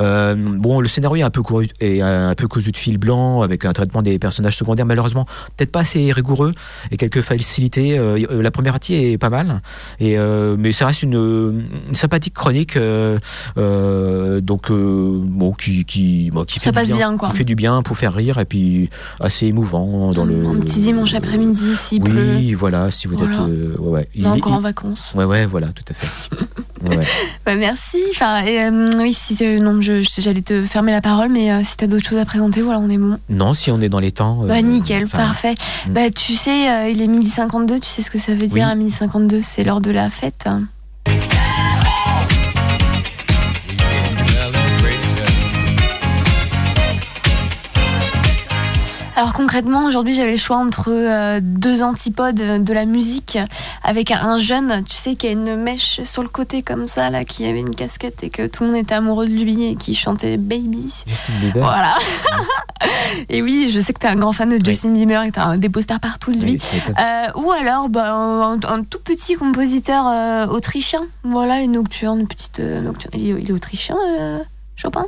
[0.00, 3.42] Euh, bon, le scénario est un peu couru, et un peu cousu de fil blanc
[3.42, 6.54] avec un traitement des personnages secondaires malheureusement peut-être pas assez rigoureux
[6.90, 7.98] et quelques facilités.
[7.98, 9.60] Euh, euh, la première partie est pas mal,
[9.98, 12.78] et euh, mais ça reste une, sympathique chronique,
[13.56, 17.30] donc bon qui qui, qui fait du bien, quoi.
[17.30, 18.90] fait du bien pour faire rire et puis
[19.20, 20.46] assez émouvant dans le.
[20.46, 24.60] Un petit dimanche après-midi si oui, voilà, si vous êtes ouais, Il est encore en
[24.60, 25.12] vacances.
[25.14, 26.36] Ouais, ouais, voilà, tout à fait.
[27.44, 28.02] Bah, merci.
[28.12, 28.42] Enfin,
[28.98, 32.18] oui, si non, j'allais te fermer la parole, mais euh, si tu as d'autres choses
[32.18, 33.18] à présenter, voilà, on est bon.
[33.28, 34.42] Non, si on est dans les temps.
[34.42, 35.54] Euh, bah, nickel, parfait.
[35.86, 35.92] Hmm.
[35.92, 38.66] Bah, tu sais, euh, il est midi 52, tu sais ce que ça veut dire
[38.66, 40.48] à midi 52, c'est l'heure de la fête.
[49.20, 53.36] Alors concrètement, aujourd'hui, j'avais le choix entre euh, deux antipodes de la musique,
[53.84, 57.26] avec un jeune, tu sais, qui a une mèche sur le côté comme ça, là,
[57.26, 59.94] qui avait une casquette et que tout le monde était amoureux de lui et qui
[59.94, 61.04] chantait Baby.
[61.06, 61.60] Justin Bieber.
[61.60, 61.96] Voilà.
[63.28, 65.34] et oui, je sais que tu es un grand fan de Justin Bieber et que
[65.34, 66.58] tu as des posters partout de lui.
[66.88, 71.02] Euh, ou alors bah, un, tout petit compositeur euh, autrichien.
[71.24, 73.12] Voilà, une nocturne, une petite nocturne.
[73.20, 73.98] Il est autrichien,
[74.76, 75.04] Chopin?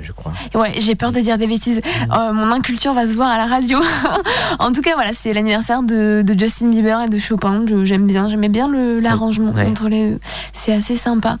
[0.00, 0.32] Je crois.
[0.54, 1.80] Ouais, j'ai peur de dire des bêtises.
[2.08, 2.32] Mm.
[2.32, 3.78] mon inculture va se voir à la radio.
[4.58, 7.64] en tout cas, voilà, c'est l'anniversaire de, Justin Bieber et de Chopin.
[7.84, 8.70] J'aime bien, j'aimais bien
[9.02, 10.20] l'arrangement entre les deux.
[10.52, 11.38] C'est assez sympa.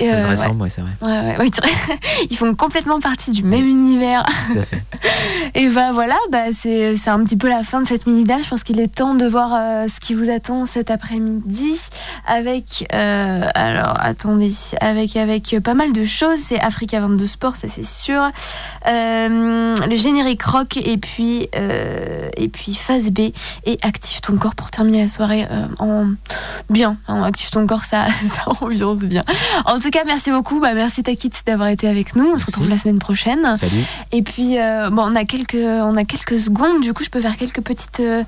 [0.00, 0.92] ça se ressemble, ouais, c'est vrai.
[1.02, 1.50] Ouais, ouais,
[2.30, 4.24] Ils font complètement partie du même univers.
[4.50, 4.82] Tout à fait.
[5.54, 8.42] Et bah voilà, bah c'est un petit peu la fin de cette mini-dalle.
[8.42, 11.78] Je pense qu'il est temps de voir euh, ce qui vous attend cet après-midi
[12.26, 16.38] avec, euh, alors attendez, avec, avec pas mal de choses.
[16.38, 18.30] C'est Africa 22 Sport, ça c'est sûr.
[18.88, 21.48] Euh, le générique rock et puis,
[22.36, 23.20] et puis phase B
[23.64, 25.46] et Active ton corps pour terminer la soirée
[25.78, 26.06] en
[26.68, 26.96] bien.
[27.08, 29.22] En Active ton corps, ça, ça ambiance bien.
[29.66, 30.60] En tout cas, merci beaucoup.
[30.60, 32.30] Bah, merci Takit d'avoir été avec nous.
[32.34, 33.56] On se retrouve la semaine prochaine.
[33.56, 33.84] Salut.
[34.12, 34.56] Et puis,
[34.90, 36.80] bon, on a quelques on a quelques secondes.
[36.80, 38.22] Du coup, je peux faire quelques petites, euh,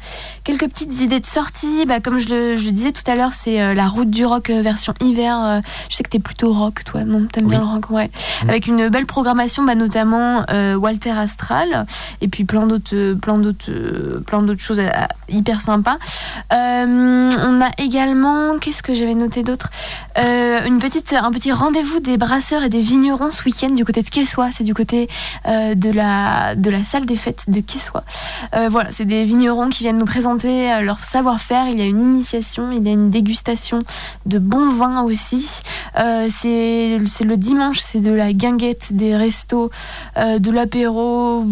[0.45, 1.85] quelques petites idées de sortie.
[1.87, 4.63] Bah, comme je le, disais tout à l'heure, c'est euh, la route du rock euh,
[4.63, 5.63] version hiver.
[5.89, 7.27] je sais que tu es plutôt rock, toi, non?
[7.27, 8.11] T'aimes bien le rock, ouais.
[8.49, 10.45] Avec une belle programmation, bah, notamment
[10.77, 11.87] Walter Astral,
[12.23, 14.81] et puis plein d'autres, plein d'autres, plein d'autres choses
[15.29, 15.99] hyper sympas.
[16.51, 19.71] on a également, qu'est-ce que j'avais noté d'autre?
[20.17, 24.09] Une petite, un petit rendez-vous des brasseurs et des vignerons ce week-end du côté de
[24.09, 24.49] Quessois.
[24.53, 25.09] C'est du côté
[25.47, 28.05] de la, de la salle des fêtes de Quessois.
[28.55, 31.69] Euh, voilà, c'est des vignerons qui viennent nous présenter euh, leur savoir-faire.
[31.69, 33.81] Il y a une initiation, il y a une dégustation
[34.27, 35.63] de bons vins aussi.
[35.99, 39.71] Euh, c'est le dimanche, c'est de la guinguette, restos,
[40.17, 41.45] de l'apéro,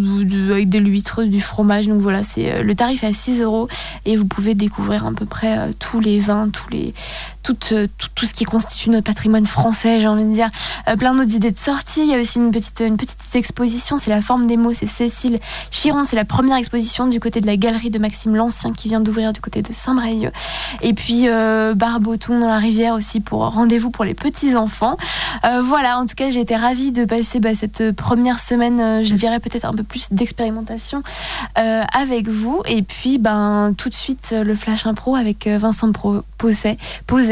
[0.50, 1.86] avec de l'huître, du fromage.
[1.86, 3.68] Donc voilà, c'est le tarif à 6 euros
[4.04, 6.94] et vous pouvez découvrir à peu près tous les vins, tous les
[7.48, 10.48] euh, tout, tout, ce qui constitue notre patrimoine français, j'ai envie de dire.
[10.88, 12.02] Euh, plein d'autres idées de sortie.
[12.02, 14.86] Il y a aussi une petite, une petite exposition, c'est la forme des mots, c'est
[14.86, 16.04] Cécile Chiron.
[16.04, 19.32] C'est la première exposition du côté de la galerie de Maxime l'Ancien qui vient d'ouvrir
[19.32, 20.32] du côté de Saint-Brieuc.
[20.82, 24.96] Et puis euh, Barboton dans la rivière aussi pour rendez-vous pour les petits-enfants.
[25.62, 29.40] voilà, en tout cas, j'ai été ravie de passer bah, cette première semaine, je dirais
[29.40, 31.02] peut-être un peu plus d'expérimentation
[31.54, 32.62] avec vous.
[32.66, 35.90] Et puis, ben, tout de suite, le Flash Impro avec Vincent
[36.38, 37.29] Posé.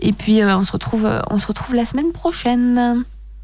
[0.00, 3.04] Et puis euh, on se retrouve, euh, on se retrouve la semaine prochaine.